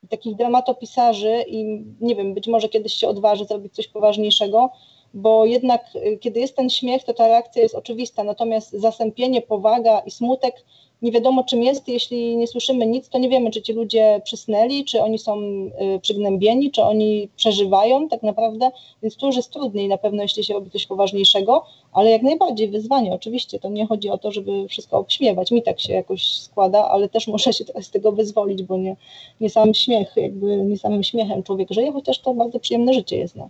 takich 0.08 0.36
dramatopisarzy 0.36 1.44
i 1.46 1.84
nie 2.00 2.14
wiem, 2.14 2.34
być 2.34 2.48
może 2.48 2.68
kiedyś 2.68 2.94
się 2.94 3.08
odważy 3.08 3.44
zrobić 3.44 3.74
coś 3.74 3.88
poważniejszego, 3.88 4.70
bo 5.14 5.46
jednak 5.46 5.84
y, 5.96 6.18
kiedy 6.18 6.40
jest 6.40 6.56
ten 6.56 6.70
śmiech, 6.70 7.04
to 7.04 7.14
ta 7.14 7.28
reakcja 7.28 7.62
jest 7.62 7.74
oczywista, 7.74 8.24
natomiast 8.24 8.70
zasępienie, 8.70 9.42
powaga 9.42 9.98
i 10.00 10.10
smutek 10.10 10.64
nie 11.02 11.12
wiadomo 11.12 11.44
czym 11.44 11.62
jest, 11.62 11.88
jeśli 11.88 12.36
nie 12.36 12.46
słyszymy 12.46 12.86
nic, 12.86 13.08
to 13.08 13.18
nie 13.18 13.28
wiemy, 13.28 13.50
czy 13.50 13.62
ci 13.62 13.72
ludzie 13.72 14.20
przysnęli, 14.24 14.84
czy 14.84 15.02
oni 15.02 15.18
są 15.18 15.40
y, 15.40 16.00
przygnębieni, 16.02 16.70
czy 16.70 16.82
oni 16.82 17.28
przeżywają 17.36 18.08
tak 18.08 18.22
naprawdę, 18.22 18.70
więc 19.02 19.16
tu 19.16 19.26
już 19.26 19.36
jest 19.36 19.50
trudniej 19.50 19.88
na 19.88 19.98
pewno, 19.98 20.22
jeśli 20.22 20.44
się 20.44 20.54
robi 20.54 20.70
coś 20.70 20.86
poważniejszego, 20.86 21.64
ale 21.92 22.10
jak 22.10 22.22
najbardziej 22.22 22.68
wyzwanie, 22.68 23.14
oczywiście, 23.14 23.58
to 23.58 23.68
nie 23.68 23.86
chodzi 23.86 24.10
o 24.10 24.18
to, 24.18 24.32
żeby 24.32 24.68
wszystko 24.68 24.98
obśmiewać, 24.98 25.50
mi 25.50 25.62
tak 25.62 25.80
się 25.80 25.92
jakoś 25.92 26.38
składa, 26.38 26.88
ale 26.88 27.08
też 27.08 27.26
muszę 27.26 27.52
się 27.52 27.64
z 27.80 27.90
tego 27.90 28.12
wyzwolić, 28.12 28.62
bo 28.62 28.76
nie, 28.76 28.96
nie 29.40 29.50
sam 29.50 29.74
śmiech, 29.74 30.12
jakby 30.16 30.56
nie 30.56 30.78
samym 30.78 31.04
śmiechem 31.04 31.42
człowiek 31.42 31.68
żyje, 31.70 31.92
chociaż 31.92 32.18
to 32.18 32.34
bardzo 32.34 32.60
przyjemne 32.60 32.94
życie 32.94 33.16
jest 33.16 33.36
na, 33.36 33.48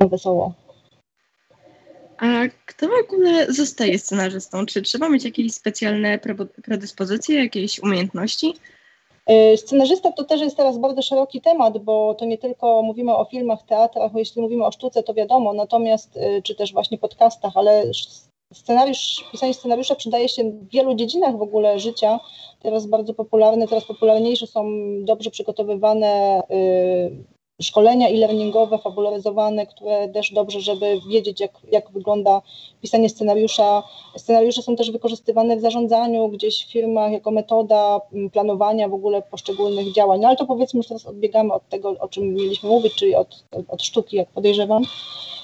na 0.00 0.08
wesoło. 0.08 0.52
A 2.22 2.48
kto 2.66 2.88
w 2.88 3.04
ogóle 3.04 3.52
zostaje 3.52 3.98
scenarzystą? 3.98 4.66
Czy 4.66 4.82
trzeba 4.82 5.08
mieć 5.08 5.24
jakieś 5.24 5.52
specjalne 5.52 6.18
predyspozycje, 6.64 7.42
jakieś 7.42 7.80
umiejętności? 7.80 8.54
E, 9.26 9.56
scenarzysta 9.56 10.12
to 10.12 10.24
też 10.24 10.40
jest 10.40 10.56
teraz 10.56 10.78
bardzo 10.78 11.02
szeroki 11.02 11.40
temat, 11.40 11.78
bo 11.78 12.14
to 12.14 12.24
nie 12.24 12.38
tylko 12.38 12.82
mówimy 12.82 13.16
o 13.16 13.24
filmach, 13.24 13.62
teatrach, 13.62 14.12
jeśli 14.14 14.42
mówimy 14.42 14.64
o 14.64 14.72
sztuce, 14.72 15.02
to 15.02 15.14
wiadomo, 15.14 15.52
natomiast 15.52 16.16
e, 16.16 16.42
czy 16.42 16.54
też 16.54 16.72
właśnie 16.72 16.98
podcastach, 16.98 17.52
ale 17.54 17.90
scenariusz, 18.52 19.24
pisanie 19.32 19.54
scenariusza 19.54 19.94
przydaje 19.94 20.28
się 20.28 20.50
w 20.50 20.68
wielu 20.68 20.94
dziedzinach 20.94 21.36
w 21.36 21.42
ogóle 21.42 21.78
życia. 21.78 22.20
Teraz 22.60 22.86
bardzo 22.86 23.14
popularne, 23.14 23.68
teraz 23.68 23.84
popularniejsze 23.84 24.46
są 24.46 24.64
dobrze 25.04 25.30
przygotowywane 25.30 26.42
szkolenia 27.62 28.08
e-learningowe, 28.08 28.78
fabularyzowane, 28.78 29.66
które 29.66 30.08
też 30.08 30.32
dobrze, 30.32 30.60
żeby 30.60 31.00
wiedzieć, 31.08 31.40
jak, 31.40 31.50
jak 31.72 31.90
wygląda 31.90 32.42
pisanie 32.82 33.08
scenariusza. 33.08 33.82
Scenariusze 34.16 34.62
są 34.62 34.76
też 34.76 34.90
wykorzystywane 34.90 35.56
w 35.56 35.60
zarządzaniu 35.60 36.28
gdzieś 36.28 36.64
w 36.64 36.72
firmach 36.72 37.12
jako 37.12 37.30
metoda 37.30 38.00
mm, 38.12 38.30
planowania 38.30 38.88
w 38.88 38.94
ogóle 38.94 39.22
poszczególnych 39.22 39.92
działań. 39.92 40.20
No 40.20 40.28
ale 40.28 40.36
to 40.36 40.46
powiedzmy, 40.46 40.82
że 40.82 40.88
teraz 40.88 41.06
odbiegamy 41.06 41.52
od 41.52 41.68
tego, 41.68 41.94
o 42.00 42.08
czym 42.08 42.34
mieliśmy 42.34 42.68
mówić, 42.68 42.94
czyli 42.94 43.14
od, 43.14 43.44
od 43.68 43.82
sztuki, 43.82 44.16
jak 44.16 44.28
podejrzewam. 44.28 44.82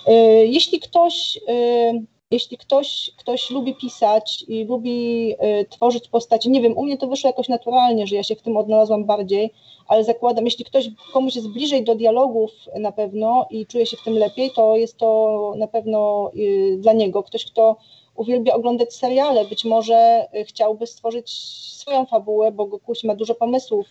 Y, 0.09 0.13
jeśli 0.47 0.81
ktoś 0.81 1.37
y, 1.49 2.18
jeśli 2.31 2.59
ktoś, 2.59 3.11
ktoś 3.17 3.51
lubi 3.51 3.75
pisać 3.75 4.45
i 4.49 4.65
lubi 4.65 5.33
y, 5.33 5.67
tworzyć 5.71 6.09
postacie, 6.09 6.51
nie 6.51 6.61
wiem, 6.61 6.79
u 6.79 6.85
mnie 6.85 6.99
to 6.99 7.07
wyszło 7.07 7.29
jakoś 7.29 7.49
naturalnie, 7.49 8.07
że 8.07 8.17
ja 8.17 8.23
się 8.23 8.37
w 8.37 8.43
tym 8.43 8.57
odnalazłam 8.57 9.05
bardziej, 9.05 9.51
ale 9.87 10.05
zakładam, 10.05 10.45
jeśli 10.45 10.65
ktoś 10.65 10.91
komuś 11.13 11.37
jest 11.37 11.49
bliżej 11.49 11.85
do 11.85 11.95
dialogów 11.95 12.51
na 12.81 12.93
pewno 12.93 13.47
i 13.51 13.67
czuje 13.67 13.87
się 13.87 13.97
w 13.97 14.05
tym 14.05 14.15
lepiej, 14.15 14.51
to 14.51 14.77
jest 14.77 14.97
to 14.97 15.53
na 15.57 15.67
pewno 15.67 16.31
y, 16.37 16.77
dla 16.79 16.93
niego. 16.93 17.23
Ktoś, 17.23 17.45
kto 17.45 17.77
uwielbia 18.15 18.55
oglądać 18.55 18.95
seriale, 18.95 19.45
być 19.45 19.65
może 19.65 20.29
y, 20.35 20.45
chciałby 20.45 20.87
stworzyć 20.87 21.31
swoją 21.79 22.07
fabułę, 22.07 22.53
bo 22.53 22.67
Gokuś 22.67 23.05
ma 23.05 23.15
dużo 23.15 23.35
pomysłów 23.35 23.87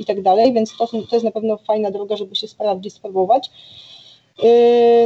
i 0.00 0.04
tak 0.04 0.22
dalej, 0.22 0.52
więc 0.52 0.76
to, 0.76 0.86
to 0.86 1.16
jest 1.16 1.24
na 1.24 1.30
pewno 1.30 1.56
fajna 1.56 1.90
droga, 1.90 2.16
żeby 2.16 2.34
się 2.34 2.48
sprawdzić, 2.48 2.94
spróbować. 2.94 3.50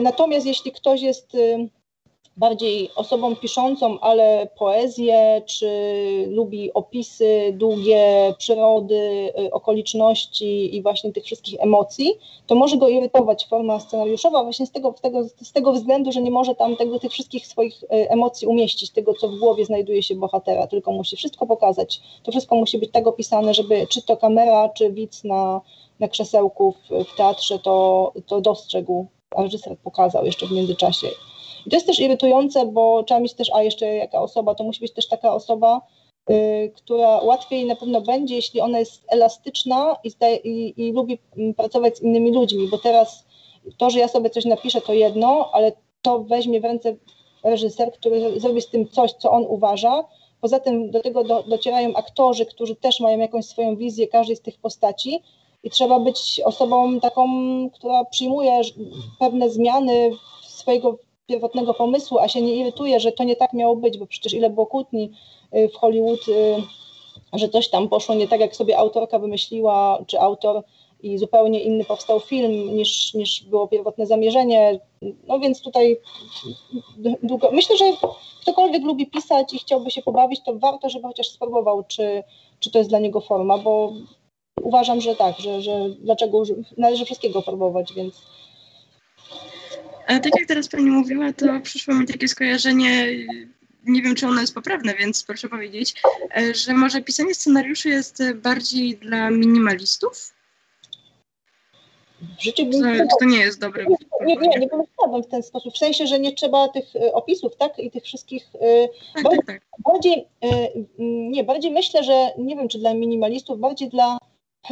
Natomiast 0.03 0.47
jeśli 0.47 0.73
ktoś 0.73 1.03
jest 1.03 1.37
bardziej 2.39 2.91
osobą 2.97 3.37
piszącą, 3.37 4.01
ale 4.01 4.49
poezję, 4.59 5.43
czy 5.47 5.69
lubi 6.29 6.73
opisy 6.73 7.53
długie 7.53 8.35
przyrody, 8.39 9.33
y, 9.39 9.53
okoliczności 9.53 10.77
i 10.77 10.83
właśnie 10.83 11.13
tych 11.13 11.25
wszystkich 11.25 11.61
emocji, 11.61 12.19
to 12.47 12.55
może 12.55 12.77
go 12.77 12.89
irytować 12.89 13.47
forma 13.47 13.81
scenariuszowa 13.81 14.43
właśnie 14.43 14.67
z 14.67 14.71
tego, 14.71 14.95
tego, 15.03 15.25
z 15.25 15.53
tego 15.53 15.73
względu, 15.73 16.13
że 16.13 16.23
nie 16.23 16.31
może 16.31 16.55
tam 16.55 16.77
tego, 16.77 16.99
tych 16.99 17.13
wszystkich 17.13 17.47
swoich 17.47 17.83
y, 17.83 17.87
emocji 18.11 18.47
umieścić, 18.47 18.91
tego 18.91 19.15
co 19.15 19.29
w 19.29 19.39
głowie 19.39 19.65
znajduje 19.65 20.03
się 20.03 20.15
bohatera, 20.15 20.67
tylko 20.67 20.93
musi 20.93 21.17
wszystko 21.17 21.47
pokazać. 21.47 22.01
To 22.23 22.31
wszystko 22.31 22.57
musi 22.57 22.79
być 22.79 22.91
tak 22.93 23.07
opisane, 23.07 23.55
żeby 23.55 23.87
czy 23.87 24.03
to 24.03 24.17
kamera, 24.17 24.69
czy 24.69 24.93
widz 24.93 25.25
na, 25.25 25.61
na 26.01 26.09
krzesełku 26.09 26.73
w, 26.73 27.05
w 27.05 27.17
teatrze 27.17 27.59
to, 27.59 28.13
to 28.27 28.41
dostrzegł, 28.41 29.07
a 29.37 29.43
reżyser 29.43 29.77
pokazał 29.79 30.25
jeszcze 30.25 30.47
w 30.47 30.53
międzyczasie. 30.53 31.09
I 31.69 31.71
to 31.71 31.77
jest 31.77 31.87
też 31.87 32.01
irytujące, 32.01 32.67
bo 32.67 33.03
trzeba 33.03 33.21
mieć 33.21 33.35
też, 33.35 33.51
a 33.55 33.63
jeszcze 33.63 33.87
jaka 33.87 34.21
osoba, 34.21 34.55
to 34.55 34.65
musi 34.65 34.81
być 34.81 34.93
też 34.93 35.09
taka 35.09 35.35
osoba, 35.35 35.81
y, 36.31 36.73
która 36.77 37.21
łatwiej 37.21 37.67
na 37.67 37.77
pewno 37.77 38.01
będzie, 38.01 38.35
jeśli 38.35 38.61
ona 38.61 38.79
jest 38.79 39.05
elastyczna 39.09 39.97
i, 40.05 40.11
i, 40.45 40.87
i 40.87 40.93
lubi 40.93 41.19
mm, 41.37 41.55
pracować 41.55 41.99
z 41.99 42.03
innymi 42.03 42.33
ludźmi, 42.33 42.69
bo 42.69 42.79
teraz 42.79 43.27
to, 43.79 43.91
że 43.91 43.99
ja 43.99 44.09
sobie 44.09 44.31
coś 44.31 44.45
napiszę, 44.45 44.81
to 44.81 44.93
jedno, 44.93 45.51
ale 45.53 45.73
to 46.03 46.19
weźmie 46.19 46.61
w 46.61 46.65
ręce 46.65 46.97
reżyser, 47.45 47.93
który 47.93 48.41
zrobi 48.41 48.61
z 48.61 48.69
tym 48.69 48.89
coś, 48.89 49.13
co 49.13 49.31
on 49.31 49.45
uważa. 49.49 50.05
Poza 50.41 50.61
tym 50.61 50.91
do 50.91 51.01
tego 51.01 51.25
do, 51.25 51.43
docierają 51.43 51.95
aktorzy, 51.95 52.47
którzy 52.47 52.77
też 52.77 53.01
mają 53.01 53.19
jakąś 53.19 53.45
swoją 53.45 53.77
wizję 53.77 54.09
każdej 54.09 54.37
z 54.37 54.41
tych 54.41 54.59
postaci 54.59 55.23
i 55.63 55.71
trzeba 55.71 56.01
być 56.01 56.41
osobą 56.45 57.01
taką, 57.01 57.29
która 57.71 58.05
przyjmuje 58.05 58.61
pewne 59.19 59.51
zmiany 59.51 60.11
swojego 60.43 60.99
pierwotnego 61.29 61.75
pomysłu, 61.75 62.19
a 62.19 62.29
się 62.29 62.43
nie 62.43 62.55
irytuje, 62.55 63.01
że 63.01 63.13
to 63.13 63.25
nie 63.25 63.37
tak 63.37 63.53
miało 63.53 63.77
być, 63.77 63.99
bo 63.99 64.07
przecież 64.07 64.35
ile 64.35 64.51
było 64.51 64.67
kłótni 64.67 65.13
y, 65.55 65.69
w 65.69 65.75
Hollywood, 65.75 66.29
y, 66.29 66.63
że 67.33 67.49
coś 67.49 67.69
tam 67.69 67.89
poszło 67.89 68.15
nie 68.15 68.29
tak, 68.29 68.41
jak 68.41 68.57
sobie 68.57 68.79
autorka 68.79 69.19
wymyśliła, 69.19 70.05
czy 70.07 70.21
autor 70.21 70.63
i 71.03 71.19
zupełnie 71.19 71.61
inny 71.61 71.85
powstał 71.85 72.21
film 72.21 72.77
niż, 72.77 73.15
niż 73.15 73.45
było 73.45 73.69
pierwotne 73.69 74.07
zamierzenie. 74.07 74.81
No 75.27 75.41
więc 75.41 75.63
tutaj 75.63 76.01
długo. 77.23 77.51
Myślę, 77.53 77.77
że 77.77 77.85
ktokolwiek 78.43 78.83
lubi 78.85 79.07
pisać 79.07 79.55
i 79.55 79.59
chciałby 79.59 79.91
się 79.91 80.03
pobawić, 80.03 80.41
to 80.45 80.59
warto, 80.59 80.91
żeby 80.91 81.09
chociaż 81.09 81.29
spróbował, 81.29 81.85
czy, 81.89 82.23
czy 82.61 82.71
to 82.71 82.79
jest 82.79 82.91
dla 82.91 82.99
niego 82.99 83.21
forma, 83.21 83.59
bo 83.59 83.93
uważam, 84.63 85.01
że 85.01 85.17
tak, 85.17 85.39
że, 85.39 85.63
że 85.63 85.91
dlaczego 85.91 86.43
należy 86.77 87.05
wszystkiego 87.05 87.43
próbować, 87.43 87.93
więc 87.93 88.23
a 90.09 90.21
tak 90.21 90.33
jak 90.39 90.49
teraz 90.49 90.69
Pani 90.69 90.91
mówiła, 90.91 91.33
to 91.33 91.47
przyszło 91.63 91.95
mi 91.95 92.07
takie 92.07 92.29
skojarzenie, 92.29 93.07
nie 93.85 94.03
wiem 94.03 94.15
czy 94.15 94.27
ono 94.27 94.41
jest 94.41 94.55
poprawne, 94.55 94.95
więc 94.95 95.25
proszę 95.25 95.49
powiedzieć, 95.49 95.95
e, 96.37 96.55
że 96.55 96.75
może 96.75 97.03
pisanie 97.03 97.35
scenariuszy 97.35 97.89
jest 97.89 98.23
bardziej 98.35 98.97
dla 98.97 99.31
minimalistów? 99.31 100.35
W 102.39 102.43
życiu 102.43 102.71
to, 102.71 103.17
to 103.21 103.25
nie 103.25 103.39
jest 103.39 103.61
dobre. 103.61 103.87
Nie, 104.27 104.37
nie, 104.37 104.49
nie, 104.49 104.59
nie 104.59 104.69
pomyślałabym 104.69 105.23
w 105.23 105.29
ten 105.29 105.43
sposób. 105.43 105.75
W 105.75 105.79
sensie, 105.79 106.07
że 106.07 106.21
nie 106.21 106.33
trzeba 106.33 106.69
tych 106.69 106.97
e, 106.97 107.13
opisów, 107.13 107.57
tak? 107.57 107.79
I 107.79 107.91
tych 107.91 108.05
wszystkich. 108.05 108.47
E, 108.61 108.89
tak, 109.15 109.23
bardziej, 109.23 109.45
tak, 109.47 109.61
tak. 109.61 109.93
bardziej 109.93 110.27
nie, 111.31 111.45
bardziej 111.45 111.71
myślę, 111.71 112.05
że 112.05 112.31
nie 112.39 112.57
wiem, 112.57 112.69
czy 112.69 112.79
dla 112.79 112.95
minimalistów, 112.95 113.61
bardziej 113.61 113.89
dla 113.89 114.19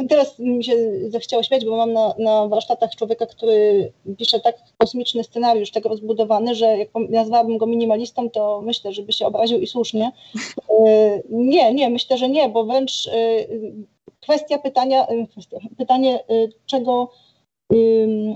Teraz 0.09 0.39
mi 0.39 0.63
się 0.63 0.73
zachciało 1.09 1.43
śmiać, 1.43 1.65
bo 1.65 1.77
mam 1.77 1.93
na, 1.93 2.13
na 2.19 2.47
warsztatach 2.47 2.95
człowieka, 2.95 3.25
który 3.25 3.91
pisze 4.17 4.39
tak 4.39 4.55
kosmiczny 4.77 5.23
scenariusz, 5.23 5.71
tak 5.71 5.85
rozbudowany, 5.85 6.55
że 6.55 6.77
jak 6.77 6.89
nazwałabym 7.09 7.57
go 7.57 7.65
minimalistą, 7.65 8.29
to 8.29 8.61
myślę, 8.61 8.93
żeby 8.93 9.13
się 9.13 9.25
obraził 9.25 9.59
i 9.59 9.67
słusznie. 9.67 10.11
E, 10.69 11.21
nie, 11.29 11.73
nie, 11.73 11.89
myślę, 11.89 12.17
że 12.17 12.29
nie, 12.29 12.49
bo 12.49 12.65
wręcz 12.65 13.07
e, 13.07 13.11
kwestia 14.21 14.57
pytania, 14.57 15.07
e, 15.07 15.25
pytanie 15.77 16.19
czego 16.65 17.11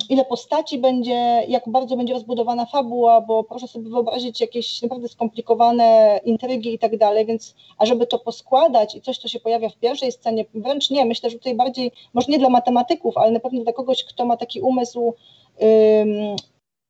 ile 0.09 0.25
postaci 0.25 0.77
będzie, 0.77 1.43
jak 1.47 1.69
bardzo 1.69 1.97
będzie 1.97 2.13
rozbudowana 2.13 2.65
fabuła, 2.65 3.21
bo 3.21 3.43
proszę 3.43 3.67
sobie 3.67 3.89
wyobrazić 3.89 4.41
jakieś 4.41 4.81
naprawdę 4.81 5.07
skomplikowane 5.07 6.19
intrygi 6.25 6.73
i 6.73 6.79
tak 6.79 6.97
dalej, 6.97 7.25
więc 7.25 7.55
a 7.77 7.85
żeby 7.85 8.07
to 8.07 8.19
poskładać 8.19 8.95
i 8.95 9.01
coś, 9.01 9.17
co 9.17 9.27
się 9.27 9.39
pojawia 9.39 9.69
w 9.69 9.75
pierwszej 9.75 10.11
scenie, 10.11 10.45
wręcz 10.53 10.89
nie, 10.89 11.05
myślę, 11.05 11.29
że 11.29 11.37
tutaj 11.37 11.55
bardziej, 11.55 11.91
może 12.13 12.31
nie 12.31 12.39
dla 12.39 12.49
matematyków, 12.49 13.17
ale 13.17 13.31
na 13.31 13.39
pewno 13.39 13.63
dla 13.63 13.73
kogoś, 13.73 14.03
kto 14.03 14.25
ma 14.25 14.37
taki 14.37 14.61
umysł 14.61 15.13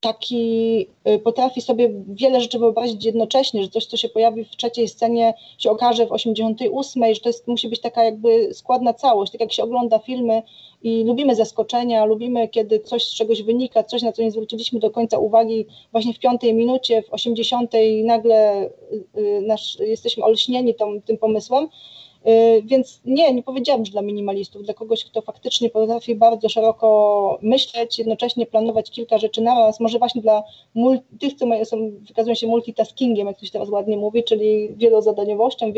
taki 0.02 0.88
y, 1.08 1.20
potrafi 1.20 1.62
sobie 1.62 1.90
wiele 2.08 2.42
rzeczy 2.42 2.60
wyobrazić 2.60 3.06
jednocześnie, 3.06 3.64
że 3.64 3.70
coś, 3.70 3.86
co 3.86 3.98
się 3.98 4.10
pojawi 4.10 4.46
w 4.46 4.56
trzeciej 4.56 4.88
scenie, 4.88 5.34
się 5.58 5.72
okaże 5.72 6.08
w 6.08 6.12
88, 6.12 7.16
że 7.16 7.22
to 7.22 7.30
jest, 7.30 7.48
musi 7.48 7.68
być 7.68 7.82
taka 7.82 8.04
jakby 8.04 8.54
składna 8.54 8.94
całość, 8.94 9.32
tak 9.32 9.42
jak 9.42 9.54
się 9.54 9.64
ogląda 9.64 10.00
filmy 10.00 10.44
i 10.84 11.04
lubimy 11.04 11.36
zaskoczenia, 11.36 12.06
lubimy, 12.06 12.48
kiedy 12.48 12.80
coś 12.80 13.04
z 13.04 13.14
czegoś 13.14 13.44
wynika, 13.44 13.84
coś, 13.84 14.02
na 14.02 14.12
co 14.12 14.22
nie 14.22 14.32
zwróciliśmy 14.32 14.80
do 14.80 14.92
końca 14.92 15.18
uwagi, 15.18 15.66
właśnie 15.92 16.14
w 16.14 16.20
piątej 16.20 16.54
minucie, 16.54 17.02
w 17.02 17.14
80 17.14 17.72
nagle 18.04 18.66
y, 18.66 18.70
y, 19.18 19.42
nasz, 19.42 19.80
jesteśmy 19.80 20.24
olśnieni 20.24 20.76
tą, 20.76 21.02
tym 21.02 21.18
pomysłem, 21.18 21.68
więc 22.64 23.02
nie, 23.06 23.34
nie 23.34 23.44
powiedziałabym, 23.44 23.86
że 23.86 23.92
dla 23.92 24.02
minimalistów, 24.02 24.64
dla 24.64 24.74
kogoś, 24.74 25.06
kto 25.06 25.22
faktycznie 25.22 25.70
potrafi 25.70 26.16
bardzo 26.16 26.50
szeroko 26.50 27.40
myśleć, 27.42 28.00
jednocześnie 28.00 28.46
planować 28.46 28.92
kilka 28.92 29.18
rzeczy 29.18 29.42
naraz, 29.42 29.80
może 29.80 30.00
właśnie 30.00 30.22
dla 30.22 30.44
tych, 31.20 31.34
co 31.34 31.46
są, 31.66 31.92
wykazują 32.08 32.36
się 32.36 32.48
multitaskingiem, 32.48 33.28
jak 33.28 33.40
to 33.40 33.46
się 33.46 33.52
teraz 33.52 33.70
ładnie 33.70 33.98
mówi, 33.98 34.24
czyli 34.24 34.70
wielozadaniowością, 34.76 35.74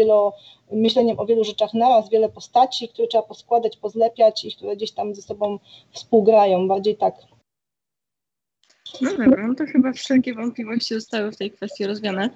myśleniem 0.71 1.19
o 1.19 1.25
wielu 1.25 1.43
rzeczach 1.43 1.73
naraz, 1.73 2.09
wiele 2.09 2.29
postaci, 2.29 2.87
które 2.87 3.07
trzeba 3.07 3.23
poskładać, 3.23 3.77
pozlepiać 3.77 4.45
i 4.45 4.55
które 4.55 4.75
gdzieś 4.75 4.91
tam 4.91 5.15
ze 5.15 5.21
sobą 5.21 5.59
współgrają, 5.91 6.67
bardziej 6.67 6.95
tak. 6.95 7.15
No 9.01 9.11
dobra, 9.11 9.47
no 9.47 9.55
to 9.55 9.65
chyba 9.65 9.91
wszelkie 9.91 10.33
wątpliwości 10.33 10.93
zostały 10.93 11.31
w 11.31 11.37
tej 11.37 11.51
kwestii 11.51 11.87
rozwiane. 11.87 12.29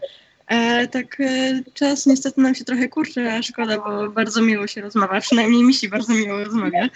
E, 0.47 0.87
tak, 0.87 1.19
e, 1.19 1.63
czas 1.73 2.05
niestety 2.05 2.41
nam 2.41 2.55
się 2.55 2.65
trochę 2.65 2.89
kurczy, 2.89 3.31
a 3.31 3.43
szkoda, 3.43 3.77
bo 3.77 4.09
bardzo 4.09 4.41
miło 4.41 4.67
się 4.67 4.81
rozmawia, 4.81 5.21
przynajmniej 5.27 5.63
mi 5.63 5.73
się 5.73 5.89
bardzo 5.89 6.13
miło 6.13 6.43
rozmawia. 6.43 6.89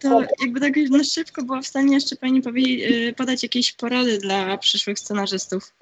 To 0.00 0.22
jakby 0.40 0.60
tak 0.60 0.76
na 0.90 1.04
szybko 1.04 1.42
była 1.42 1.62
w 1.62 1.66
stanie 1.66 1.94
jeszcze 1.94 2.16
Pani 2.16 2.42
powie, 2.42 2.62
e, 3.08 3.12
podać 3.12 3.42
jakieś 3.42 3.72
porady 3.72 4.18
dla 4.18 4.58
przyszłych 4.58 4.98
scenarzystów? 4.98 5.74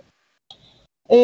E, 1.11 1.17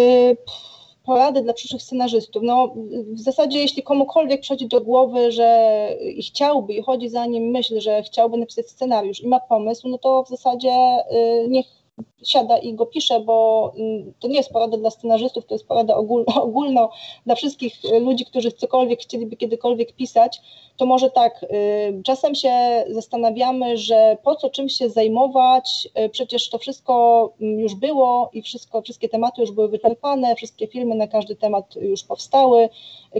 porady 1.04 1.42
dla 1.42 1.52
przyszłych 1.52 1.82
scenarzystów. 1.82 2.42
No, 2.42 2.74
w 3.12 3.20
zasadzie, 3.20 3.58
jeśli 3.58 3.82
komukolwiek 3.82 4.40
przychodzi 4.40 4.68
do 4.68 4.80
głowy, 4.80 5.32
że 5.32 5.88
i 6.00 6.22
chciałby, 6.22 6.74
i 6.74 6.82
chodzi 6.82 7.08
za 7.08 7.26
nim 7.26 7.50
myśl, 7.50 7.80
że 7.80 8.02
chciałby 8.02 8.36
napisać 8.36 8.70
scenariusz 8.70 9.20
i 9.20 9.28
ma 9.28 9.40
pomysł, 9.40 9.88
no 9.88 9.98
to 9.98 10.22
w 10.22 10.28
zasadzie 10.28 10.70
e, 10.70 11.48
niech 11.48 11.79
siada 12.24 12.58
i 12.58 12.74
go 12.74 12.86
pisze, 12.86 13.20
bo 13.20 13.72
mm, 13.76 14.12
to 14.20 14.28
nie 14.28 14.36
jest 14.36 14.52
porada 14.52 14.76
dla 14.76 14.90
scenarzystów, 14.90 15.46
to 15.46 15.54
jest 15.54 15.66
porada 15.66 15.96
ogólno, 15.96 16.42
ogólno 16.42 16.90
dla 17.26 17.34
wszystkich 17.34 17.74
ludzi, 18.00 18.24
którzy 18.24 18.52
cokolwiek 18.52 19.00
chcieliby 19.00 19.36
kiedykolwiek 19.36 19.92
pisać, 19.92 20.40
to 20.76 20.86
może 20.86 21.10
tak, 21.10 21.42
y, 21.42 22.02
czasem 22.04 22.34
się 22.34 22.84
zastanawiamy, 22.88 23.76
że 23.76 24.16
po 24.22 24.36
co 24.36 24.50
czymś 24.50 24.72
się 24.72 24.88
zajmować, 24.88 25.88
y, 25.98 26.08
przecież 26.08 26.50
to 26.50 26.58
wszystko 26.58 27.32
mm, 27.40 27.60
już 27.60 27.74
było 27.74 28.30
i 28.32 28.42
wszystko, 28.42 28.82
wszystkie 28.82 29.08
tematy 29.08 29.40
już 29.40 29.50
były 29.50 29.68
wyczerpane, 29.68 30.34
wszystkie 30.34 30.66
filmy 30.66 30.94
na 30.94 31.06
każdy 31.06 31.36
temat 31.36 31.76
już 31.76 32.04
powstały, 32.04 32.68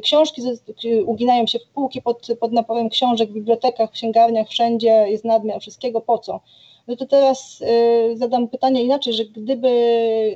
książki 0.02 0.42
uginają 1.06 1.46
się 1.46 1.58
w 1.58 1.66
półki 1.66 2.02
pod, 2.02 2.26
pod 2.40 2.52
naporem 2.52 2.88
książek 2.88 3.30
w 3.30 3.32
bibliotekach, 3.32 3.90
w 3.90 3.92
księgarniach, 3.92 4.48
wszędzie 4.48 5.06
jest 5.08 5.24
nadmiar 5.24 5.60
wszystkiego, 5.60 6.00
po 6.00 6.18
co? 6.18 6.40
No 6.88 6.96
to 6.96 7.06
teraz 7.06 7.60
y, 7.60 8.16
zadam 8.16 8.48
pytanie 8.48 8.82
inaczej, 8.82 9.12
że 9.12 9.24
gdyby 9.24 9.70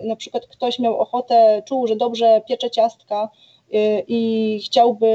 na 0.05 0.17
przykład 0.17 0.47
ktoś 0.47 0.79
miał 0.79 0.99
ochotę, 0.99 1.63
czuł, 1.67 1.87
że 1.87 1.97
dobrze 1.97 2.43
piecze 2.49 2.71
ciastka 2.71 3.29
y, 3.75 4.05
i 4.09 4.61
chciałby 4.65 5.07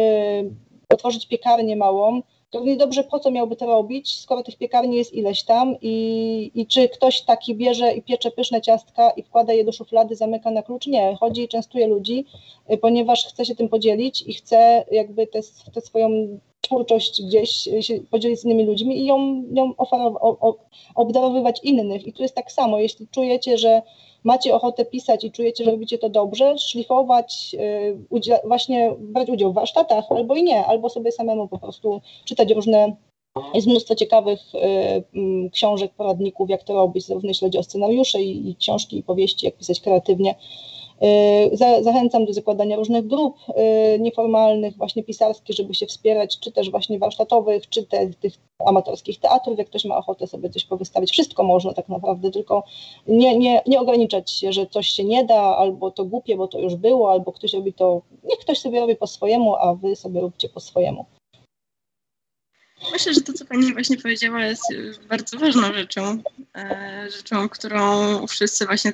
otworzyć 0.90 1.28
piekarnię 1.28 1.76
małą, 1.76 2.22
to 2.50 2.60
równie 2.60 2.78
dobrze 2.78 3.04
po 3.04 3.20
co 3.20 3.32
miałby 3.32 3.56
to 3.56 3.66
robić, 3.66 4.20
skoro 4.20 4.44
tych 4.44 4.58
piekarni 4.58 4.98
jest 4.98 5.14
ileś 5.14 5.44
tam 5.44 5.76
i, 5.82 6.52
i 6.56 6.68
czy 6.68 6.90
ktoś 6.90 7.22
taki 7.22 7.56
bierze 7.56 7.94
i 7.94 8.02
piecze 8.02 8.32
pyszne 8.32 8.62
ciastka 8.62 9.10
i 9.10 9.24
wkłada 9.24 9.54
je 9.54 9.64
do 9.64 9.72
szuflady, 9.72 10.16
zamyka 10.16 10.52
na 10.52 10.64
klucz? 10.64 10.88
Nie, 10.88 11.16
chodzi 11.20 11.44
i 11.44 11.48
częstuje 11.48 11.88
ludzi, 11.88 12.26
y, 12.72 12.78
ponieważ 12.78 13.26
chce 13.26 13.46
się 13.46 13.56
tym 13.56 13.70
podzielić 13.70 14.22
i 14.22 14.34
chce 14.34 14.86
jakby 14.92 15.28
tę 15.28 15.82
swoją 15.82 16.40
twórczość 16.70 17.22
gdzieś 17.22 17.50
się 17.82 18.00
podzielić 18.12 18.40
z 18.40 18.46
innymi 18.46 18.66
ludźmi 18.66 19.00
i 19.00 19.06
ją, 19.06 19.44
ją 19.54 19.74
obdarowywać 20.96 21.60
innych. 21.64 22.08
I 22.08 22.14
tu 22.14 22.22
jest 22.22 22.36
tak 22.36 22.52
samo, 22.52 22.80
jeśli 22.80 23.08
czujecie, 23.08 23.58
że 23.58 23.82
macie 24.24 24.56
ochotę 24.56 24.86
pisać 24.86 25.24
i 25.24 25.32
czujecie, 25.32 25.64
że 25.64 25.72
robicie 25.72 25.98
to 25.98 26.10
dobrze, 26.10 26.58
szlifować, 26.58 27.56
y, 27.60 28.48
właśnie 28.48 28.96
brać 29.00 29.30
udział 29.30 29.52
w 29.52 29.56
warsztatach, 29.56 30.06
albo 30.10 30.36
i 30.36 30.44
nie, 30.44 30.66
albo 30.66 30.90
sobie 30.90 31.12
samemu 31.12 31.48
po 31.48 31.58
prostu 31.60 32.02
czytać 32.26 32.52
różne 32.52 32.96
jest 33.54 33.68
mnóstwo 33.68 33.96
ciekawych 33.96 34.40
y, 34.56 34.58
mm, 35.16 35.50
książek, 35.50 35.92
poradników, 35.98 36.50
jak 36.50 36.64
to 36.64 36.74
robić, 36.74 37.06
zarówno 37.06 37.30
jeśli 37.30 37.46
chodzi 37.46 37.58
o 37.58 37.64
scenariusze 37.64 38.22
i, 38.22 38.50
i 38.50 38.56
książki, 38.56 38.98
i 38.98 39.04
powieści, 39.04 39.46
jak 39.46 39.58
pisać 39.58 39.80
kreatywnie. 39.80 40.36
Y, 41.04 41.84
zachęcam 41.84 42.26
do 42.26 42.34
zakładania 42.34 42.76
różnych 42.76 43.08
grup 43.08 43.36
y, 43.50 44.00
nieformalnych, 44.00 44.78
właśnie 44.78 45.04
pisarskich, 45.04 45.56
żeby 45.56 45.74
się 45.74 45.86
wspierać, 45.86 46.40
czy 46.40 46.52
też 46.52 46.72
właśnie 46.72 47.00
warsztatowych, 47.00 47.70
czy 47.70 47.84
te, 47.84 48.08
tych 48.08 48.34
amatorskich 48.66 49.20
teatrów, 49.20 49.58
jak 49.58 49.68
ktoś 49.68 49.86
ma 49.86 49.98
ochotę 49.98 50.28
sobie 50.28 50.50
coś 50.50 50.66
powystawić. 50.66 51.12
Wszystko 51.12 51.44
można 51.44 51.74
tak 51.74 51.90
naprawdę, 51.90 52.32
tylko 52.32 52.64
nie, 53.08 53.38
nie, 53.38 53.62
nie 53.68 53.82
ograniczać 53.82 54.32
się, 54.32 54.52
że 54.54 54.68
coś 54.68 54.88
się 54.88 55.04
nie 55.04 55.26
da, 55.26 55.42
albo 55.42 55.92
to 55.92 56.06
głupie, 56.06 56.36
bo 56.38 56.48
to 56.48 56.60
już 56.60 56.76
było, 56.76 57.12
albo 57.12 57.32
ktoś 57.32 57.54
robi 57.54 57.74
to, 57.74 58.02
niech 58.24 58.40
ktoś 58.40 58.60
sobie 58.60 58.80
robi 58.80 58.96
po 58.96 59.08
swojemu, 59.08 59.56
a 59.56 59.76
wy 59.76 59.96
sobie 59.96 60.22
róbcie 60.22 60.50
po 60.50 60.60
swojemu. 60.60 61.06
Myślę, 62.92 63.14
że 63.14 63.22
to, 63.22 63.34
co 63.34 63.46
Pani 63.46 63.74
właśnie 63.74 63.98
powiedziała, 63.98 64.46
jest 64.46 64.64
bardzo 65.10 65.38
ważną 65.38 65.74
rzeczą, 65.74 66.24
e, 66.56 67.08
rzeczą, 67.12 67.50
którą 67.50 68.28
wszyscy 68.28 68.66
właśnie 68.66 68.94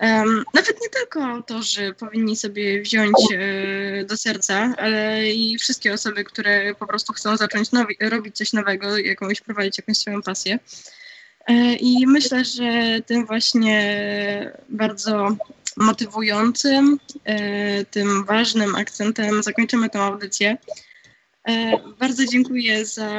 Um, 0.00 0.44
nawet 0.54 0.82
nie 0.82 0.88
tylko 0.88 1.24
autorzy 1.24 1.94
powinni 1.98 2.36
sobie 2.36 2.82
wziąć 2.82 3.14
e, 3.34 4.04
do 4.04 4.16
serca, 4.16 4.74
ale 4.78 5.30
i 5.32 5.58
wszystkie 5.58 5.92
osoby, 5.92 6.24
które 6.24 6.74
po 6.74 6.86
prostu 6.86 7.12
chcą 7.12 7.36
zacząć 7.36 7.72
nowi, 7.72 7.96
robić 8.00 8.36
coś 8.36 8.52
nowego, 8.52 8.98
jakąś 8.98 9.40
prowadzić 9.40 9.78
jakąś 9.78 9.98
swoją 9.98 10.22
pasję. 10.22 10.58
E, 11.46 11.74
I 11.74 12.06
myślę, 12.06 12.44
że 12.44 13.00
tym 13.06 13.26
właśnie 13.26 14.52
bardzo 14.68 15.36
motywującym, 15.76 16.98
tym 17.90 18.24
ważnym 18.24 18.74
akcentem 18.74 19.42
zakończymy 19.42 19.90
tę 19.90 20.00
audycję. 20.00 20.56
E, 21.48 21.78
bardzo 21.98 22.24
dziękuję 22.26 22.86
za 22.86 23.10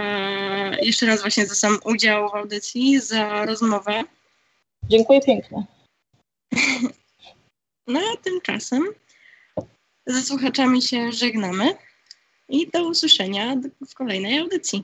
jeszcze 0.81 1.05
raz 1.05 1.21
właśnie 1.21 1.45
za 1.45 1.55
sam 1.55 1.77
udział 1.85 2.29
w 2.29 2.35
audycji, 2.35 2.99
za 2.99 3.45
rozmowę. 3.45 4.03
Dziękuję 4.89 5.21
pięknie. 5.21 5.65
No 7.87 7.99
a 8.13 8.17
tymczasem 8.17 8.83
ze 10.05 10.21
słuchaczami 10.21 10.81
się 10.81 11.11
żegnamy 11.11 11.75
i 12.49 12.71
do 12.71 12.87
usłyszenia 12.87 13.55
w 13.89 13.93
kolejnej 13.93 14.39
audycji. 14.39 14.83